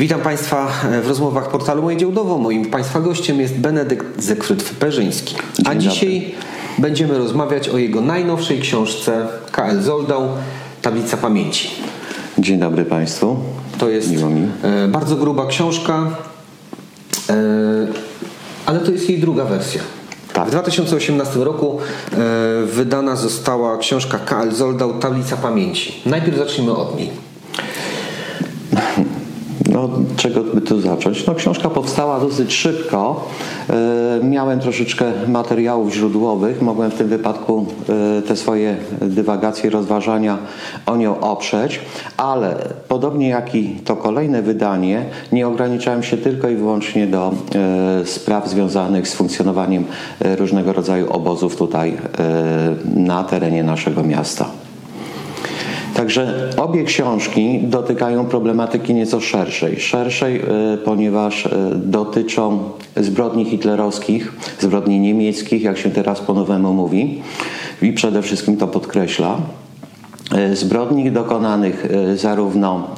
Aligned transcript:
Witam 0.00 0.20
Państwa 0.20 0.68
w 1.02 1.08
rozmowach 1.08 1.50
portalu 1.50 1.82
Moje. 1.82 2.06
Moim 2.38 2.66
Państwa 2.66 3.00
gościem 3.00 3.40
jest 3.40 3.54
Benedykt 3.54 4.20
Zekfryt-Perzyński. 4.20 5.34
A 5.64 5.74
Dzień 5.74 5.80
dzisiaj 5.80 6.34
będziemy 6.78 7.18
rozmawiać 7.18 7.68
o 7.68 7.78
jego 7.78 8.00
najnowszej 8.00 8.60
książce 8.60 9.26
KL 9.52 9.80
Zoldał 9.80 10.28
Tablica 10.82 11.16
Pamięci. 11.16 11.70
Dzień 12.38 12.58
dobry 12.58 12.84
Państwu. 12.84 13.36
To 13.78 13.88
jest 13.88 14.08
e, 14.62 14.88
bardzo 14.88 15.16
gruba 15.16 15.46
książka, 15.46 16.10
e, 17.30 17.34
ale 18.66 18.80
to 18.80 18.92
jest 18.92 19.10
jej 19.10 19.18
druga 19.18 19.44
wersja. 19.44 19.82
Tak. 20.32 20.48
W 20.48 20.50
2018 20.50 21.38
roku 21.38 21.78
e, 22.12 22.16
wydana 22.66 23.16
została 23.16 23.78
książka 23.78 24.18
KL 24.18 24.52
Zoldał 24.52 24.98
Tablica 24.98 25.36
Pamięci. 25.36 26.02
Najpierw 26.06 26.38
zacznijmy 26.38 26.72
od 26.76 26.98
niej. 26.98 27.10
No, 29.78 29.88
czego 30.16 30.40
by 30.40 30.60
tu 30.60 30.80
zacząć? 30.80 31.26
No, 31.26 31.34
książka 31.34 31.70
powstała 31.70 32.20
dosyć 32.20 32.52
szybko. 32.52 33.28
E, 33.70 34.24
miałem 34.24 34.60
troszeczkę 34.60 35.12
materiałów 35.28 35.94
źródłowych. 35.94 36.62
Mogłem 36.62 36.90
w 36.90 36.94
tym 36.94 37.08
wypadku 37.08 37.66
e, 38.18 38.22
te 38.22 38.36
swoje 38.36 38.76
dywagacje, 39.00 39.70
rozważania 39.70 40.38
o 40.86 40.96
nią 40.96 41.20
oprzeć, 41.20 41.80
ale 42.16 42.56
podobnie 42.88 43.28
jak 43.28 43.54
i 43.54 43.70
to 43.84 43.96
kolejne 43.96 44.42
wydanie, 44.42 45.04
nie 45.32 45.48
ograniczałem 45.48 46.02
się 46.02 46.16
tylko 46.16 46.48
i 46.48 46.56
wyłącznie 46.56 47.06
do 47.06 47.32
e, 47.54 48.06
spraw 48.06 48.48
związanych 48.48 49.08
z 49.08 49.14
funkcjonowaniem 49.14 49.84
różnego 50.38 50.72
rodzaju 50.72 51.12
obozów 51.12 51.56
tutaj 51.56 51.96
na 52.94 53.24
terenie 53.24 53.64
naszego 53.64 54.02
miasta. 54.02 54.67
Także 55.98 56.50
obie 56.56 56.84
książki 56.84 57.60
dotykają 57.62 58.26
problematyki 58.26 58.94
nieco 58.94 59.20
szerszej. 59.20 59.80
Szerszej, 59.80 60.36
e, 60.36 60.42
ponieważ 60.84 61.46
e, 61.46 61.50
dotyczą 61.74 62.58
zbrodni 62.96 63.44
hitlerowskich, 63.44 64.32
zbrodni 64.60 65.00
niemieckich, 65.00 65.62
jak 65.62 65.78
się 65.78 65.90
teraz 65.90 66.20
po 66.20 66.34
nowemu 66.34 66.72
mówi, 66.72 67.22
i 67.82 67.92
przede 67.92 68.22
wszystkim 68.22 68.56
to 68.56 68.66
podkreśla. 68.68 69.36
E, 70.34 70.56
Zbrodni 70.56 71.10
dokonanych 71.10 71.86
zarówno 72.16 72.88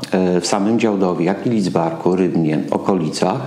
w 0.41 0.47
samym 0.47 0.79
Działdowie, 0.79 1.25
jak 1.25 1.47
i 1.47 1.51
Lidzbarku, 1.51 2.17
Rybnie, 2.17 2.59
okolicach, 2.71 3.41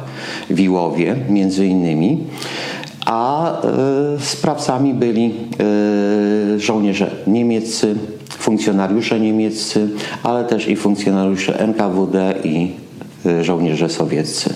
Wiłowie 0.50 1.16
między 1.30 1.66
innymi, 1.66 2.24
a 3.06 3.54
sprawcami 4.20 4.94
byli 4.94 5.34
żołnierze 6.58 7.12
niemieccy, 7.28 7.96
funkcjonariusze 8.44 9.20
niemieccy, 9.20 9.90
ale 10.24 10.46
też 10.46 10.68
i 10.68 10.76
funkcjonariusze 10.76 11.60
NKWD 11.60 12.36
i 12.44 12.72
e, 13.26 13.44
żołnierze 13.44 13.90
sowieccy. 13.90 14.54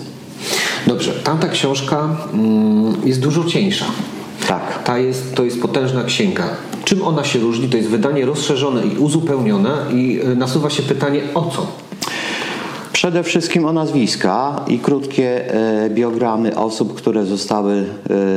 Dobrze, 0.86 1.12
tamta 1.12 1.48
książka 1.48 2.16
mm, 2.34 2.96
jest 3.04 3.20
dużo 3.20 3.44
cieńsza. 3.44 3.84
Tak. 4.48 4.82
Ta 4.84 4.98
jest, 4.98 5.34
to 5.34 5.44
jest 5.44 5.62
potężna 5.62 6.04
księga. 6.04 6.44
Czym 6.84 7.02
ona 7.02 7.24
się 7.24 7.38
różni? 7.38 7.68
To 7.68 7.76
jest 7.76 7.88
wydanie 7.88 8.26
rozszerzone 8.26 8.86
i 8.86 8.96
uzupełnione 8.96 9.70
i 9.92 10.20
y, 10.32 10.36
nasuwa 10.36 10.70
się 10.70 10.82
pytanie 10.82 11.20
o 11.34 11.50
co? 11.50 11.66
Przede 12.98 13.22
wszystkim 13.22 13.66
o 13.66 13.72
nazwiska 13.72 14.64
i 14.68 14.78
krótkie 14.78 15.54
e, 15.54 15.90
biogramy 15.90 16.56
osób, 16.56 16.94
które 16.94 17.26
zostały 17.26 17.74
e, 17.74 17.84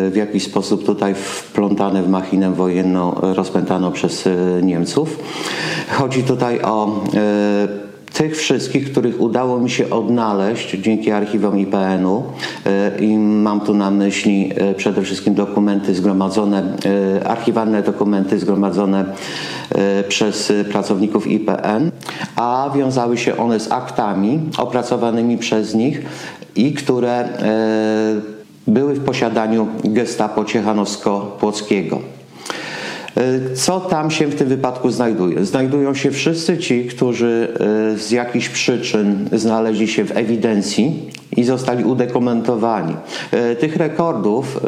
w 0.10 0.14
jakiś 0.16 0.44
sposób 0.44 0.86
tutaj 0.86 1.16
wplątane 1.16 2.04
w 2.04 2.10
machinę 2.10 2.52
wojenną 2.52 3.22
e, 3.22 3.34
rozpętaną 3.34 3.92
przez 3.92 4.30
Niemców. 4.62 5.20
Chodzi 5.92 6.24
tutaj 6.24 6.62
o 6.62 7.04
tych 8.14 8.38
wszystkich, 8.38 8.92
których 8.92 9.22
udało 9.22 9.60
mi 9.60 9.70
się 9.70 9.90
odnaleźć 9.90 10.72
dzięki 10.72 11.12
archiwom 11.12 11.60
IPN-u 11.60 12.24
e, 12.66 13.00
i 13.00 13.18
mam 13.18 13.62
tu 13.62 13.74
na 13.74 13.92
myśli 13.92 14.52
e, 14.56 14.74
przede 14.74 15.02
wszystkim 15.02 15.34
dokumenty 15.34 15.96
zgromadzone, 15.96 16.64
e, 17.22 17.28
archiwalne 17.28 17.82
dokumenty 17.82 18.40
zgromadzone 18.40 19.06
przez 20.08 20.54
pracowników 20.72 21.28
IPN, 21.28 21.92
a 22.36 22.70
wiązały 22.76 23.18
się 23.18 23.38
one 23.38 23.60
z 23.60 23.72
aktami 23.72 24.40
opracowanymi 24.58 25.38
przez 25.38 25.76
nich 25.76 26.02
i 26.56 26.74
które 26.74 27.30
były 28.68 28.94
w 28.94 29.04
posiadaniu 29.04 29.68
gestapo 29.84 30.46
ciechanowsko-płockiego. 30.46 32.21
E, 33.18 33.56
Co 33.56 33.80
tam 33.80 34.12
się 34.12 34.28
w 34.28 34.36
tym 34.36 34.48
wypadku 34.48 34.92
znajduje? 34.92 35.46
Znajdują 35.46 35.94
się 35.94 36.12
wszyscy 36.12 36.58
ci, 36.58 36.86
którzy 36.86 37.48
e, 37.94 37.98
z 37.98 38.12
jakichś 38.12 38.50
przyczyn 38.50 39.30
znaleźli 39.32 39.88
się 39.88 40.06
w 40.06 40.18
ewidencji 40.18 41.10
i 41.38 41.44
zostali 41.44 41.84
udokumentowani. 41.84 42.96
E, 43.32 43.56
Tych 43.56 43.76
rekordów 43.76 44.60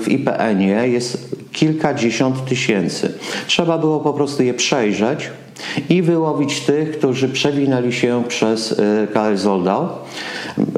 w 0.00 0.04
IPN-ie 0.08 0.88
jest 0.88 1.36
kilkadziesiąt 1.52 2.44
tysięcy. 2.44 3.12
Trzeba 3.46 3.78
było 3.78 4.00
po 4.00 4.12
prostu 4.12 4.42
je 4.42 4.54
przejrzeć 4.54 5.30
i 5.88 6.02
wyłowić 6.02 6.60
tych, 6.60 6.98
którzy 6.98 7.28
przewinęli 7.28 7.92
się 7.92 8.24
przez 8.28 8.72
e, 8.72 9.06
KL 9.06 9.36
Zoldał 9.36 9.88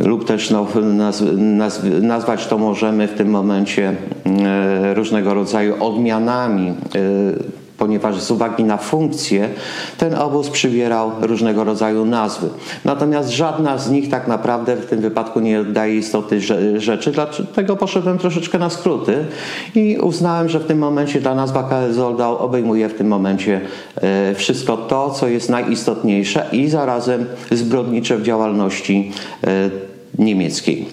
lub 0.04 0.24
też 0.24 0.50
no, 0.50 0.66
naz, 0.82 1.22
naz, 1.36 1.82
nazwać 2.02 2.46
to 2.46 2.58
możemy 2.58 3.08
w 3.08 3.14
tym 3.14 3.28
momencie 3.28 3.94
e, 4.24 4.94
różnego 4.94 5.34
rodzaju 5.34 5.84
odmianami, 5.84 6.68
e, 6.68 6.74
ponieważ 7.78 8.20
z 8.20 8.30
uwagi 8.30 8.64
na 8.64 8.76
funkcję 8.76 9.48
ten 9.98 10.14
obóz 10.14 10.50
przybierał 10.50 11.10
różnego 11.20 11.64
rodzaju 11.64 12.04
nazwy. 12.04 12.48
Natomiast 12.84 13.30
żadna 13.30 13.78
z 13.78 13.90
nich 13.90 14.10
tak 14.10 14.28
naprawdę 14.28 14.76
w 14.76 14.86
tym 14.86 15.00
wypadku 15.00 15.40
nie 15.40 15.60
oddaje 15.60 15.96
istoty 15.96 16.36
rze- 16.40 16.80
rzeczy, 16.80 17.12
dlatego 17.12 17.76
poszedłem 17.76 18.18
troszeczkę 18.18 18.58
na 18.58 18.70
skróty 18.70 19.24
i 19.74 19.98
uznałem, 19.98 20.48
że 20.48 20.60
w 20.60 20.66
tym 20.66 20.78
momencie 20.78 21.22
ta 21.22 21.34
nazwa 21.34 21.62
KL 21.62 22.22
obejmuje 22.38 22.88
w 22.88 22.94
tym 22.94 23.06
momencie 23.06 23.60
e, 23.96 24.34
wszystko 24.34 24.76
to, 24.76 25.10
co 25.10 25.28
jest 25.28 25.50
najistotniejsze 25.50 26.46
i 26.52 26.68
zarazem 26.68 27.26
zbrodnicze 27.50 28.18
w 28.18 28.22
działalności 28.22 29.12
e, 29.44 29.70
niemieckiej. 30.18 30.86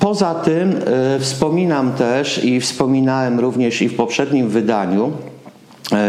Poza 0.00 0.34
tym 0.34 0.70
e, 0.70 1.18
wspominam 1.18 1.92
też 1.92 2.44
i 2.44 2.60
wspominałem 2.60 3.40
również 3.40 3.82
i 3.82 3.88
w 3.88 3.96
poprzednim 3.96 4.48
wydaniu, 4.48 5.12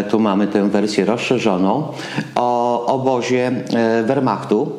tu 0.10 0.20
mamy 0.20 0.48
tę 0.48 0.70
wersję 0.70 1.06
rozszerzoną, 1.06 1.88
o 2.36 2.86
obozie 2.86 3.52
e, 3.74 4.04
Wehrmachtu, 4.04 4.72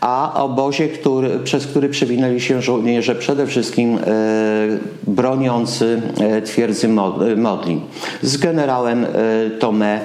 a 0.00 0.42
obozie, 0.42 0.88
który, 0.88 1.38
przez 1.38 1.66
który 1.66 1.88
przewinęli 1.88 2.40
się 2.40 2.62
żołnierze 2.62 3.14
przede 3.14 3.46
wszystkim 3.46 3.98
e, 3.98 4.00
broniący 5.06 6.02
e, 6.20 6.42
twierdzy 6.42 6.88
Mo- 6.88 7.32
e, 7.32 7.36
Modlin 7.36 7.80
z 8.22 8.36
generałem 8.36 9.04
e, 9.04 9.08
Tomé 9.58 9.98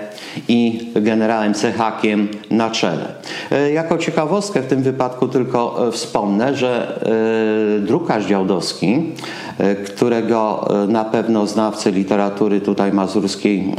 i 0.48 0.90
generałem 0.96 1.54
Cechakiem 1.54 2.28
na 2.52 2.70
czele. 2.70 3.06
E, 3.52 3.72
Jako 3.72 3.98
ciekawostkę 3.98 4.62
w 4.62 4.68
tym 4.68 4.84
wypadku 4.84 5.28
tylko 5.28 5.88
e, 5.88 5.92
wspomnę, 5.92 6.56
że 6.56 7.02
e, 7.78 7.80
drukarz 7.80 8.26
Działdowski, 8.26 9.02
którego 9.86 10.68
na 10.88 11.06
pewno 11.06 11.48
znawcy 11.48 11.92
literatury 11.92 12.62
tutaj 12.62 12.92
mazurskiej 12.92 13.76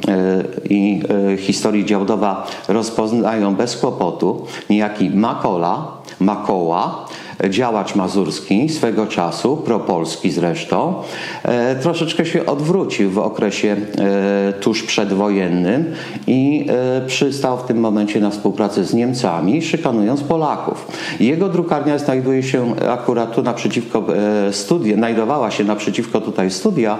i 0.70 1.02
historii 1.38 1.84
Działdowa 1.84 2.46
rozpoznają 2.68 3.54
bez 3.54 3.76
kłopotu, 3.76 4.46
niejaki 4.70 5.10
Makola, 5.10 5.86
Makoła, 6.20 7.06
działacz 7.50 7.94
mazurski 7.94 8.68
swego 8.68 9.06
czasu, 9.06 9.56
propolski 9.56 10.30
zresztą, 10.30 10.94
e, 11.42 11.76
troszeczkę 11.76 12.26
się 12.26 12.46
odwrócił 12.46 13.10
w 13.10 13.18
okresie 13.18 13.76
e, 13.98 14.52
tuż 14.52 14.82
przedwojennym 14.82 15.94
i 16.26 16.66
e, 16.68 17.06
przystał 17.06 17.58
w 17.58 17.62
tym 17.62 17.80
momencie 17.80 18.20
na 18.20 18.30
współpracę 18.30 18.84
z 18.84 18.94
Niemcami, 18.94 19.62
szykanując 19.62 20.22
Polaków. 20.22 20.88
Jego 21.20 21.48
drukarnia 21.48 21.98
znajduje 21.98 22.42
się 22.42 22.74
akurat 22.90 23.34
tu 23.34 23.42
naprzeciwko 23.42 24.04
studia, 24.50 24.96
znajdowała 24.96 25.50
się 25.50 25.64
naprzeciwko 25.64 26.20
tutaj 26.20 26.50
studia, 26.50 26.98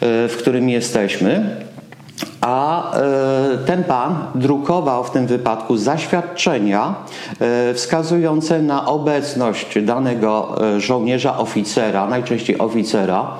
w 0.00 0.34
którym 0.38 0.68
jesteśmy. 0.68 1.56
A 2.40 2.92
e, 2.94 3.58
ten 3.66 3.84
pan 3.84 4.16
drukował 4.34 5.04
w 5.04 5.10
tym 5.10 5.26
wypadku 5.26 5.76
zaświadczenia 5.76 6.94
e, 7.40 7.74
wskazujące 7.74 8.62
na 8.62 8.86
obecność 8.86 9.82
danego 9.82 10.56
e, 10.76 10.80
żołnierza, 10.80 11.38
oficera, 11.38 12.06
najczęściej 12.06 12.58
oficera, 12.58 13.30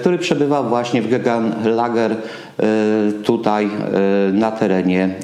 który 0.00 0.18
przebywał 0.18 0.64
właśnie 0.64 1.02
w 1.02 1.08
Gegenlager 1.08 2.16
tutaj 3.24 3.70
na 4.32 4.50
terenie 4.50 5.14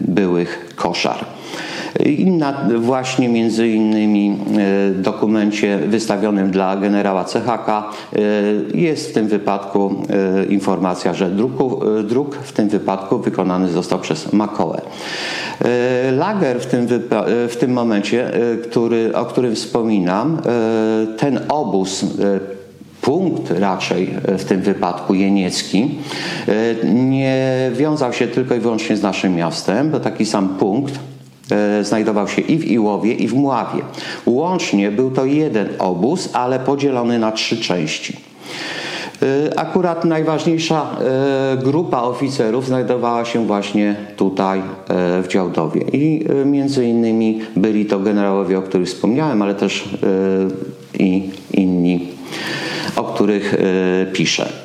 byłych 0.00 0.72
koszar. 0.76 1.33
I 2.04 2.26
na 2.26 2.68
właśnie 2.78 3.28
między 3.28 3.68
innymi 3.68 4.38
dokumencie 4.94 5.78
wystawionym 5.78 6.50
dla 6.50 6.76
generała 6.76 7.24
CHK 7.24 7.84
jest 8.74 9.10
w 9.10 9.12
tym 9.12 9.28
wypadku 9.28 9.94
informacja, 10.48 11.14
że 11.14 11.30
druk 12.04 12.36
w 12.36 12.52
tym 12.52 12.68
wypadku 12.68 13.18
wykonany 13.18 13.68
został 13.68 13.98
przez 13.98 14.32
Makołę. 14.32 14.80
Lager 16.16 16.60
w 16.60 16.66
tym, 16.66 16.86
w 17.48 17.56
tym 17.58 17.72
momencie, 17.72 18.30
który, 18.62 19.16
o 19.16 19.24
którym 19.24 19.54
wspominam, 19.54 20.38
ten 21.16 21.40
obóz 21.48 22.04
punkt 23.04 23.50
raczej 23.50 24.14
w 24.38 24.44
tym 24.44 24.62
wypadku 24.62 25.14
jeniecki 25.14 25.90
e, 26.48 26.86
nie 26.94 27.70
wiązał 27.74 28.12
się 28.12 28.26
tylko 28.26 28.54
i 28.54 28.60
wyłącznie 28.60 28.96
z 28.96 29.02
naszym 29.02 29.34
miastem, 29.34 29.90
bo 29.90 30.00
taki 30.00 30.26
sam 30.26 30.48
punkt 30.48 30.94
e, 30.94 31.13
znajdował 31.82 32.28
się 32.28 32.42
i 32.42 32.58
w 32.58 32.64
Iłowie, 32.64 33.12
i 33.12 33.28
w 33.28 33.34
Mławie. 33.34 33.82
Łącznie 34.26 34.90
był 34.90 35.10
to 35.10 35.24
jeden 35.24 35.68
obóz, 35.78 36.28
ale 36.32 36.58
podzielony 36.58 37.18
na 37.18 37.32
trzy 37.32 37.56
części. 37.56 38.16
E, 39.22 39.58
akurat 39.58 40.04
najważniejsza 40.04 40.86
grupa 41.64 42.02
oficerów 42.02 42.66
znajdowała 42.66 43.24
się 43.24 43.46
właśnie 43.46 43.96
tutaj 44.16 44.62
w 45.22 45.24
Działdowie 45.28 45.80
i 45.92 46.26
między 46.44 46.86
innymi 46.86 47.40
byli 47.56 47.86
to 47.86 47.98
generałowie, 47.98 48.58
o 48.58 48.62
których 48.62 48.88
wspomniałem, 48.88 49.42
ale 49.42 49.54
też 49.54 49.88
i 50.98 51.30
inni 51.52 52.14
o 52.96 53.04
których 53.04 53.54
e, 53.54 54.06
piszę. 54.12 54.63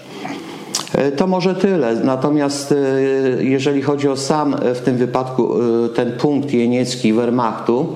E, 0.99 1.11
to 1.11 1.27
może 1.27 1.55
tyle. 1.55 1.95
Natomiast 1.95 2.71
e, 2.71 2.75
jeżeli 3.43 3.81
chodzi 3.81 4.07
o 4.07 4.17
sam 4.17 4.55
w 4.75 4.79
tym 4.79 4.97
wypadku 4.97 5.49
ten 5.95 6.11
punkt 6.11 6.53
jeniecki 6.53 7.13
Wehrmachtu, 7.13 7.95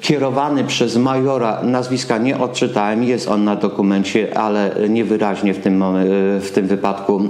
kierowany 0.00 0.64
przez 0.64 0.96
majora, 0.96 1.62
nazwiska 1.62 2.18
nie 2.18 2.38
odczytałem, 2.38 3.04
jest 3.04 3.28
on 3.28 3.44
na 3.44 3.56
dokumencie, 3.56 4.38
ale 4.38 4.70
niewyraźnie 4.88 5.54
w 5.54 5.58
tym, 5.58 5.84
w 6.40 6.50
tym 6.54 6.66
wypadku 6.66 7.20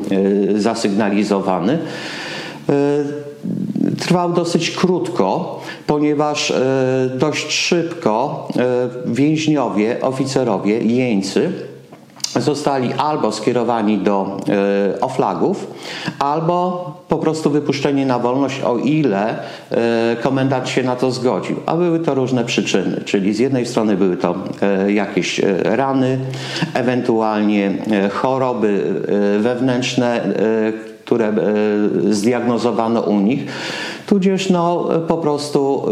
zasygnalizowany. 0.55 1.79
Trwał 3.99 4.33
dosyć 4.33 4.71
krótko, 4.71 5.61
ponieważ 5.87 6.53
dość 7.19 7.53
szybko 7.53 8.49
więźniowie, 9.07 10.01
oficerowie, 10.01 10.79
jeńcy, 10.79 11.53
zostali 12.37 12.93
albo 12.93 13.33
skierowani 13.33 13.99
do 13.99 14.37
e, 14.97 15.01
oflagów, 15.01 15.67
albo 16.19 16.91
po 17.09 17.19
prostu 17.19 17.51
wypuszczeni 17.51 18.07
na 18.07 18.19
wolność, 18.19 18.61
o 18.61 18.79
ile 18.79 19.39
e, 19.71 20.17
komendant 20.23 20.69
się 20.69 20.83
na 20.83 20.97
to 20.97 21.11
zgodził. 21.11 21.57
A 21.67 21.77
były 21.77 22.01
to 22.01 22.15
różne 22.15 22.45
przyczyny, 22.45 23.01
czyli 23.05 23.35
z 23.35 23.39
jednej 23.39 23.67
strony 23.67 23.97
były 23.97 24.17
to 24.17 24.35
e, 24.63 24.93
jakieś 24.93 25.41
rany, 25.63 26.19
ewentualnie 26.75 27.75
choroby 28.13 28.85
wewnętrzne, 29.41 30.21
które 31.11 31.33
zdiagnozowano 32.11 33.01
u 33.01 33.21
nich, 33.21 33.45
tudzież 34.07 34.51
no, 34.51 34.89
po 35.09 35.19
prostu, 35.19 35.87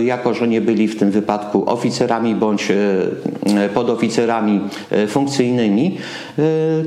y, 0.00 0.04
jako 0.04 0.34
że 0.34 0.48
nie 0.48 0.60
byli 0.60 0.88
w 0.88 0.98
tym 0.98 1.10
wypadku 1.10 1.70
oficerami 1.70 2.34
bądź 2.34 2.70
y, 2.70 3.68
podoficerami 3.74 4.60
funkcyjnymi, 5.08 5.98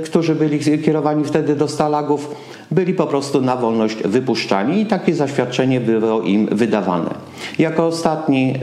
którzy 0.05 0.35
byli 0.35 0.59
kierowani 0.81 1.23
wtedy 1.23 1.55
do 1.55 1.67
stalagów, 1.67 2.35
byli 2.71 2.93
po 2.93 3.07
prostu 3.07 3.41
na 3.41 3.55
wolność 3.55 3.97
wypuszczani 4.05 4.81
i 4.81 4.85
takie 4.85 5.15
zaświadczenie 5.15 5.79
było 5.79 6.21
im 6.21 6.47
wydawane. 6.51 7.09
Jako 7.59 7.87
ostatni 7.87 8.55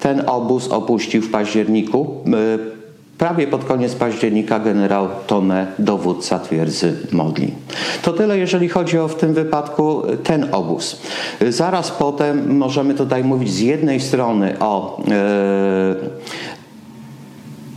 ten 0.00 0.22
obóz 0.26 0.68
opuścił 0.68 1.22
w 1.22 1.30
październiku 1.30 2.24
Prawie 3.18 3.46
pod 3.46 3.64
koniec 3.64 3.94
października 3.94 4.58
generał 4.58 5.08
Tome, 5.26 5.66
dowódca 5.78 6.38
twierdzy 6.38 6.96
Modli. 7.12 7.54
To 8.02 8.12
tyle, 8.12 8.38
jeżeli 8.38 8.68
chodzi 8.68 8.98
o 8.98 9.08
w 9.08 9.14
tym 9.14 9.34
wypadku 9.34 10.02
ten 10.24 10.48
obóz. 10.52 11.00
Zaraz 11.48 11.90
potem 11.90 12.56
możemy 12.56 12.94
tutaj 12.94 13.24
mówić 13.24 13.52
z 13.52 13.60
jednej 13.60 14.00
strony 14.00 14.56
o 14.60 15.02
e, 15.10 15.96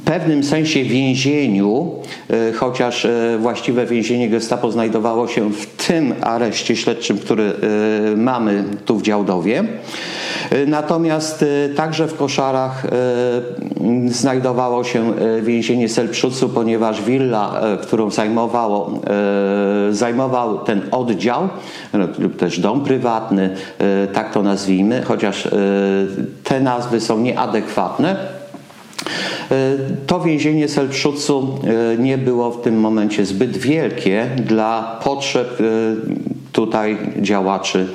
pewnym 0.05 0.43
sensie 0.43 0.83
więzieniu, 0.83 1.91
e, 2.29 2.51
chociaż 2.51 3.05
e, 3.05 3.37
właściwe 3.39 3.85
więzienie 3.85 4.29
Gestapo 4.29 4.71
znajdowało 4.71 5.27
się 5.27 5.51
w 5.51 5.85
tym 5.87 6.13
areszcie 6.21 6.75
śledczym, 6.75 7.17
który 7.17 7.43
e, 7.43 8.15
mamy 8.15 8.63
tu 8.85 8.97
w 8.97 9.01
Działdowie. 9.01 9.63
Natomiast 10.67 11.45
także 11.75 12.07
w 12.07 12.17
Koszarach 12.17 12.87
znajdowało 14.07 14.83
się 14.83 15.13
więzienie 15.41 15.89
Selpszucu, 15.89 16.49
ponieważ 16.49 17.01
willa, 17.01 17.61
którą 17.81 18.11
zajmowało, 18.11 19.01
zajmował 19.91 20.59
ten 20.59 20.81
oddział, 20.91 21.49
lub 22.19 22.37
też 22.37 22.59
dom 22.59 22.83
prywatny, 22.83 23.55
tak 24.13 24.33
to 24.33 24.43
nazwijmy, 24.43 25.01
chociaż 25.01 25.47
te 26.43 26.59
nazwy 26.59 26.99
są 26.99 27.19
nieadekwatne, 27.19 28.40
to 30.07 30.19
więzienie 30.19 30.67
Selpszucu 30.67 31.59
e, 31.63 31.97
nie 31.97 32.17
było 32.17 32.51
w 32.51 32.61
tym 32.61 32.79
momencie 32.79 33.25
zbyt 33.25 33.57
wielkie 33.57 34.27
dla 34.45 34.99
potrzeb 35.03 35.61
e, 35.61 35.63
tutaj 36.51 36.97
działaczy 37.21 37.87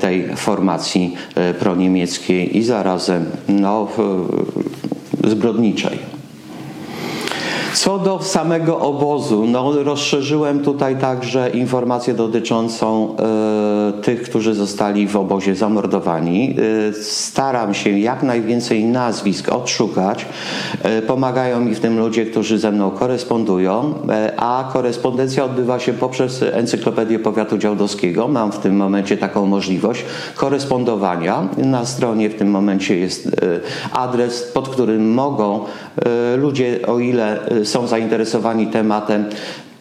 tej 0.00 0.36
formacji 0.36 1.14
proniemieckiej 1.58 2.56
i 2.56 2.62
zarazem 2.62 3.24
no, 3.48 3.88
zbrodniczej. 5.24 6.17
Co 7.78 7.98
do 7.98 8.22
samego 8.22 8.80
obozu, 8.80 9.46
no, 9.46 9.82
rozszerzyłem 9.82 10.60
tutaj 10.60 10.96
także 10.96 11.50
informację 11.50 12.14
dotyczącą 12.14 13.16
e, 13.16 14.02
tych, 14.02 14.22
którzy 14.22 14.54
zostali 14.54 15.08
w 15.08 15.16
obozie 15.16 15.54
zamordowani. 15.54 16.56
E, 16.90 16.92
staram 17.02 17.74
się 17.74 17.98
jak 17.98 18.22
najwięcej 18.22 18.84
nazwisk 18.84 19.48
odszukać. 19.48 20.26
E, 20.82 21.02
pomagają 21.02 21.60
mi 21.60 21.74
w 21.74 21.80
tym 21.80 21.98
ludzie, 21.98 22.26
którzy 22.26 22.58
ze 22.58 22.72
mną 22.72 22.90
korespondują, 22.90 23.94
a 24.36 24.70
korespondencja 24.72 25.44
odbywa 25.44 25.78
się 25.78 25.92
poprzez 25.92 26.42
Encyklopedię 26.42 27.18
Powiatu 27.18 27.58
Działdowskiego. 27.58 28.28
Mam 28.28 28.52
w 28.52 28.58
tym 28.58 28.76
momencie 28.76 29.16
taką 29.16 29.46
możliwość 29.46 30.04
korespondowania. 30.36 31.48
Na 31.56 31.86
stronie 31.86 32.30
w 32.30 32.34
tym 32.34 32.50
momencie 32.50 32.98
jest 32.98 33.30
adres, 33.92 34.42
pod 34.42 34.68
którym 34.68 35.14
mogą 35.14 35.64
ludzie, 36.36 36.78
o 36.86 36.98
ile 36.98 37.40
są 37.68 37.86
zainteresowani 37.86 38.66
tematem, 38.66 39.24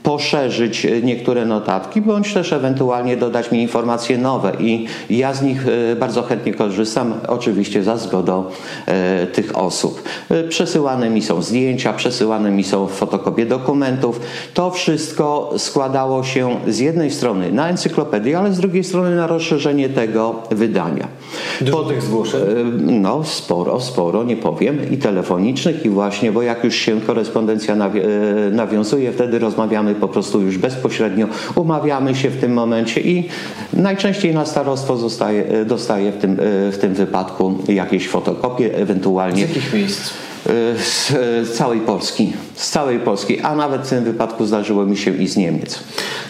poszerzyć 0.04 0.88
niektóre 1.04 1.46
notatki, 1.46 2.02
bądź 2.02 2.34
też 2.34 2.54
ewentualnie 2.54 3.18
dodać 3.18 3.52
mi 3.52 3.62
informacje 3.62 4.18
nowe 4.18 4.52
i 4.60 4.88
ja 5.10 5.34
z 5.34 5.42
nich 5.42 5.66
e, 5.68 5.96
bardzo 5.96 6.24
chętnie 6.24 6.54
korzystam, 6.54 7.14
oczywiście 7.28 7.84
za 7.84 7.98
zgodą 7.98 8.44
e, 8.86 9.28
tych 9.28 9.58
osób. 9.58 10.04
E, 10.30 10.44
przesyłane 10.44 11.10
mi 11.10 11.22
są 11.22 11.42
zdjęcia, 11.42 11.94
przesyłane 11.94 12.52
mi 12.52 12.64
są 12.64 12.88
fotokopie 12.88 13.46
dokumentów. 13.46 14.20
To 14.54 14.72
wszystko 14.72 15.54
składało 15.58 16.24
się 16.24 16.56
z 16.68 16.80
jednej 16.80 17.12
strony 17.12 17.52
na 17.52 17.70
encyklopedię, 17.70 18.40
ale 18.40 18.54
z 18.54 18.60
drugiej 18.60 18.84
strony 18.84 19.16
na 19.16 19.28
rozszerzenie 19.28 19.90
tego 19.90 20.36
wydania. 20.52 21.08
Dużo 21.62 21.84
tych 21.84 22.02
zgłoszeń? 22.02 22.42
No, 22.82 23.24
sporo, 23.24 23.80
sporo, 23.80 24.24
nie 24.24 24.38
powiem, 24.38 24.92
i 24.92 24.98
telefonicznych, 24.98 25.86
i 25.86 25.90
właśnie, 25.90 26.32
bo 26.32 26.42
jak 26.42 26.64
już 26.64 26.76
się 26.76 27.02
korespondencja 27.02 27.76
nawiązuje, 28.52 29.12
wtedy 29.12 29.40
rozmawiamy 29.40 29.97
po 29.98 30.08
prostu 30.08 30.42
już 30.42 30.58
bezpośrednio 30.58 31.28
umawiamy 31.56 32.16
się 32.16 32.30
w 32.30 32.38
tym 32.38 32.54
momencie 32.54 33.02
i 33.02 33.30
najczęściej 33.74 34.34
na 34.34 34.46
starostwo 34.46 34.98
zostaje, 34.98 35.66
dostaje 35.66 36.12
w 36.12 36.18
tym, 36.18 36.38
w 36.72 36.78
tym 36.82 36.94
wypadku 36.94 37.58
jakieś 37.68 38.08
fotokopie, 38.08 38.78
ewentualnie. 38.78 39.46
Z 39.46 39.50
jakich 39.50 39.74
miejsc? 39.74 40.27
Z 40.84 41.52
całej 41.54 41.80
Polski, 41.80 42.34
z 42.56 42.70
całej 42.70 43.00
Polski, 43.00 43.40
a 43.40 43.56
nawet 43.56 43.82
w 43.82 43.90
tym 43.90 44.04
wypadku 44.04 44.46
zdarzyło 44.46 44.86
mi 44.86 44.98
się 44.98 45.18
i 45.18 45.28
z 45.28 45.38
Niemiec. 45.38 45.80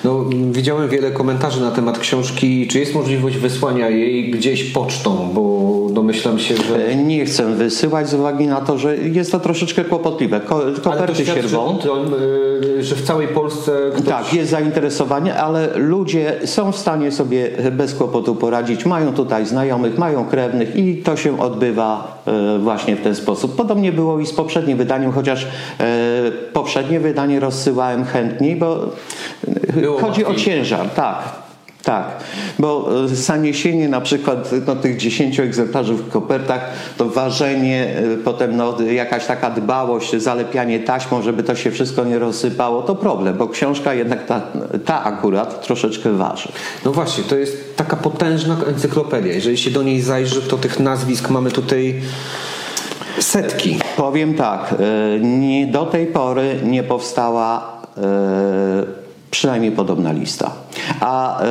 No, 0.03 0.25
widziałem 0.51 0.89
wiele 0.89 1.11
komentarzy 1.11 1.61
na 1.61 1.71
temat 1.71 1.99
książki. 1.99 2.67
Czy 2.67 2.79
jest 2.79 2.93
możliwość 2.95 3.37
wysłania 3.37 3.89
jej 3.89 4.31
gdzieś 4.31 4.63
pocztą? 4.63 5.29
Bo 5.33 5.67
domyślam 5.91 6.39
się, 6.39 6.55
że... 6.55 6.87
E, 6.87 6.95
nie 6.95 7.25
chcę 7.25 7.55
wysyłać 7.55 8.09
z 8.09 8.13
uwagi 8.13 8.47
na 8.47 8.61
to, 8.61 8.77
że 8.77 8.97
jest 8.97 9.31
to 9.31 9.39
troszeczkę 9.39 9.85
kłopotliwe. 9.85 10.39
Ko 10.39 10.61
koperty 10.83 11.25
sierwą. 11.25 11.79
E, 12.77 12.83
że 12.83 12.95
w 12.95 13.01
całej 13.01 13.27
Polsce... 13.27 13.71
Ktoś... 13.93 14.05
Tak, 14.05 14.33
jest 14.33 14.51
zainteresowanie, 14.51 15.35
ale 15.35 15.77
ludzie 15.77 16.33
są 16.45 16.71
w 16.71 16.77
stanie 16.77 17.11
sobie 17.11 17.49
bez 17.71 17.93
kłopotu 17.93 18.35
poradzić. 18.35 18.85
Mają 18.85 19.13
tutaj 19.13 19.45
znajomych, 19.45 19.97
mają 19.97 20.25
krewnych 20.25 20.75
i 20.75 20.97
to 20.97 21.17
się 21.17 21.39
odbywa 21.39 22.21
e, 22.25 22.59
właśnie 22.59 22.95
w 22.95 23.01
ten 23.01 23.15
sposób. 23.15 23.55
Podobnie 23.55 23.91
było 23.91 24.06
i 24.19 24.25
z 24.25 24.33
poprzednim 24.33 24.77
wydaniem, 24.77 25.11
chociaż 25.11 25.47
poprzednie 26.53 26.99
wydanie 26.99 27.39
rozsyłałem 27.39 28.05
chętniej, 28.05 28.55
bo 28.55 28.89
było 29.73 29.99
chodzi 29.99 30.23
łatwiej. 30.23 30.25
o 30.25 30.45
ciężar, 30.45 30.89
tak. 30.89 31.47
Tak, 31.87 32.05
bo 32.59 32.89
e, 33.03 33.07
zaniesienie 33.07 33.89
na 33.89 34.01
przykład 34.01 34.49
no, 34.67 34.75
tych 34.75 34.97
10 34.97 35.39
egzemplarzy 35.39 35.93
w 35.93 36.09
kopertach, 36.09 36.69
to 36.97 37.05
ważenie, 37.05 37.95
e, 38.13 38.17
potem 38.17 38.57
no, 38.57 38.81
jakaś 38.81 39.25
taka 39.25 39.49
dbałość, 39.49 40.15
zalepianie 40.15 40.79
taśmą, 40.79 41.21
żeby 41.21 41.43
to 41.43 41.55
się 41.55 41.71
wszystko 41.71 42.03
nie 42.03 42.19
rozsypało, 42.19 42.81
to 42.81 42.95
problem, 42.95 43.37
bo 43.37 43.47
książka 43.47 43.93
jednak 43.93 44.25
ta, 44.25 44.41
ta 44.85 45.03
akurat 45.03 45.65
troszeczkę 45.65 46.11
waży. 46.13 46.49
No 46.85 46.91
właśnie, 46.91 47.23
to 47.23 47.35
jest 47.35 47.77
taka 47.77 47.95
potężna 47.95 48.57
encyklopedia. 48.67 49.33
Jeżeli 49.33 49.57
się 49.57 49.71
do 49.71 49.83
niej 49.83 50.01
zajrzy, 50.01 50.41
to 50.41 50.57
tych 50.57 50.79
nazwisk 50.79 51.29
mamy 51.29 51.51
tutaj 51.51 52.01
setki. 53.19 53.79
Powiem 53.97 54.33
tak, 54.33 54.75
e, 54.79 55.67
do 55.67 55.85
tej 55.85 56.05
pory 56.05 56.59
nie 56.63 56.83
powstała 56.83 57.77
przynajmniej 59.31 59.71
podobna 59.71 60.11
lista. 60.11 60.51
A 60.99 61.41
e, 61.41 61.45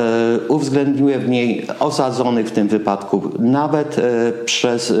uwzględniłem 0.47 1.21
w 1.21 1.29
niej 1.29 1.67
osadzonych 1.79 2.47
w 2.47 2.51
tym 2.51 2.67
wypadku 2.67 3.31
nawet 3.39 3.99
e, 3.99 4.03
przez, 4.45 4.91
e, 4.91 4.95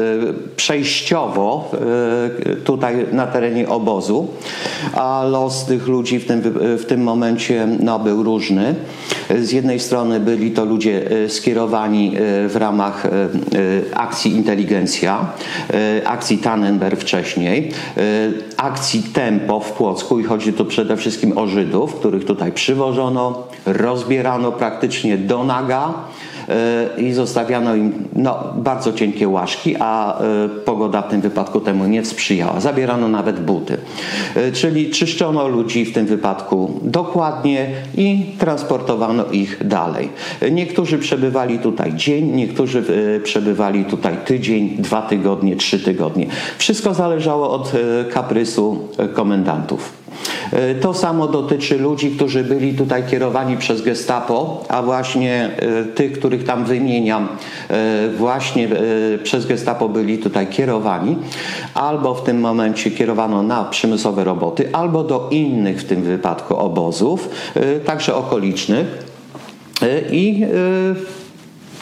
przejściowo 0.55 1.71
tutaj 2.63 3.05
na 3.11 3.27
terenie 3.27 3.69
obozu, 3.69 4.27
a 4.93 5.23
los 5.31 5.65
tych 5.65 5.87
ludzi 5.87 6.19
w 6.19 6.25
tym, 6.27 6.41
w 6.77 6.85
tym 6.87 7.03
momencie 7.03 7.67
no, 7.79 7.99
był 7.99 8.23
różny. 8.23 8.75
Z 9.41 9.51
jednej 9.51 9.79
strony 9.79 10.19
byli 10.19 10.51
to 10.51 10.65
ludzie 10.65 11.09
skierowani 11.27 12.13
w 12.47 12.55
ramach 12.55 13.07
akcji 13.93 14.35
Inteligencja, 14.35 15.25
akcji 16.05 16.37
Tannenberg 16.37 17.01
wcześniej, 17.01 17.71
akcji 18.57 19.03
Tempo 19.03 19.59
w 19.59 19.71
Płocku 19.71 20.19
i 20.19 20.23
chodzi 20.23 20.53
tu 20.53 20.65
przede 20.65 20.97
wszystkim 20.97 21.37
o 21.37 21.47
Żydów, 21.47 21.95
których 21.95 22.25
tutaj 22.25 22.51
przywożono, 22.51 23.43
rozbierano 23.65 24.36
praktycznie 24.51 25.17
do 25.17 25.43
naga 25.43 25.93
e, 26.49 27.01
i 27.01 27.13
zostawiano 27.13 27.75
im 27.75 27.93
no, 28.15 28.53
bardzo 28.57 28.93
cienkie 28.93 29.27
łaszki, 29.27 29.75
a 29.79 30.19
e, 30.19 30.49
pogoda 30.49 31.01
w 31.01 31.09
tym 31.09 31.21
wypadku 31.21 31.59
temu 31.59 31.85
nie 31.85 32.05
sprzyjała. 32.05 32.59
Zabierano 32.59 33.07
nawet 33.07 33.39
buty. 33.39 33.77
E, 34.35 34.51
czyli 34.51 34.89
czyszczono 34.89 35.47
ludzi 35.47 35.85
w 35.85 35.93
tym 35.93 36.05
wypadku 36.05 36.79
dokładnie 36.81 37.67
i 37.97 38.25
transportowano 38.39 39.25
ich 39.25 39.67
dalej. 39.67 40.09
Niektórzy 40.51 40.97
przebywali 40.97 41.59
tutaj 41.59 41.93
dzień, 41.95 42.25
niektórzy 42.25 42.83
przebywali 43.23 43.85
tutaj 43.85 44.17
tydzień, 44.25 44.75
dwa 44.79 45.01
tygodnie, 45.01 45.55
trzy 45.55 45.79
tygodnie. 45.79 46.27
Wszystko 46.57 46.93
zależało 46.93 47.51
od 47.51 47.71
kaprysu 48.13 48.87
komendantów. 49.13 50.06
E, 50.51 50.75
to 50.75 50.93
samo 50.93 51.27
dotyczy 51.27 51.77
ludzi, 51.77 52.11
którzy 52.11 52.43
byli 52.43 52.73
tutaj 52.73 53.03
kierowani 53.03 53.57
przez 53.57 53.81
Gestapo, 53.81 54.63
a 54.69 54.81
właśnie 54.81 55.49
e, 55.57 55.83
tych, 55.83 56.11
których 56.11 56.43
tam 56.43 56.65
wymieniam, 56.65 57.27
e, 57.69 58.09
właśnie 58.17 58.67
przez 59.23 59.45
Gestapo 59.45 59.89
byli 59.89 60.17
tutaj 60.17 60.47
kierowani, 60.47 61.17
albo 61.73 62.15
w 62.15 62.23
tym 62.23 62.39
momencie 62.39 62.91
kierowano 62.91 63.43
na 63.43 63.63
przymusowe 63.63 64.23
roboty, 64.23 64.69
albo 64.73 65.03
do 65.03 65.27
innych 65.31 65.81
w 65.81 65.83
tym 65.83 66.01
wypadku 66.01 66.55
obozów, 66.55 67.29
także 67.85 68.15
okolicznych. 68.15 68.87
I 70.11 70.45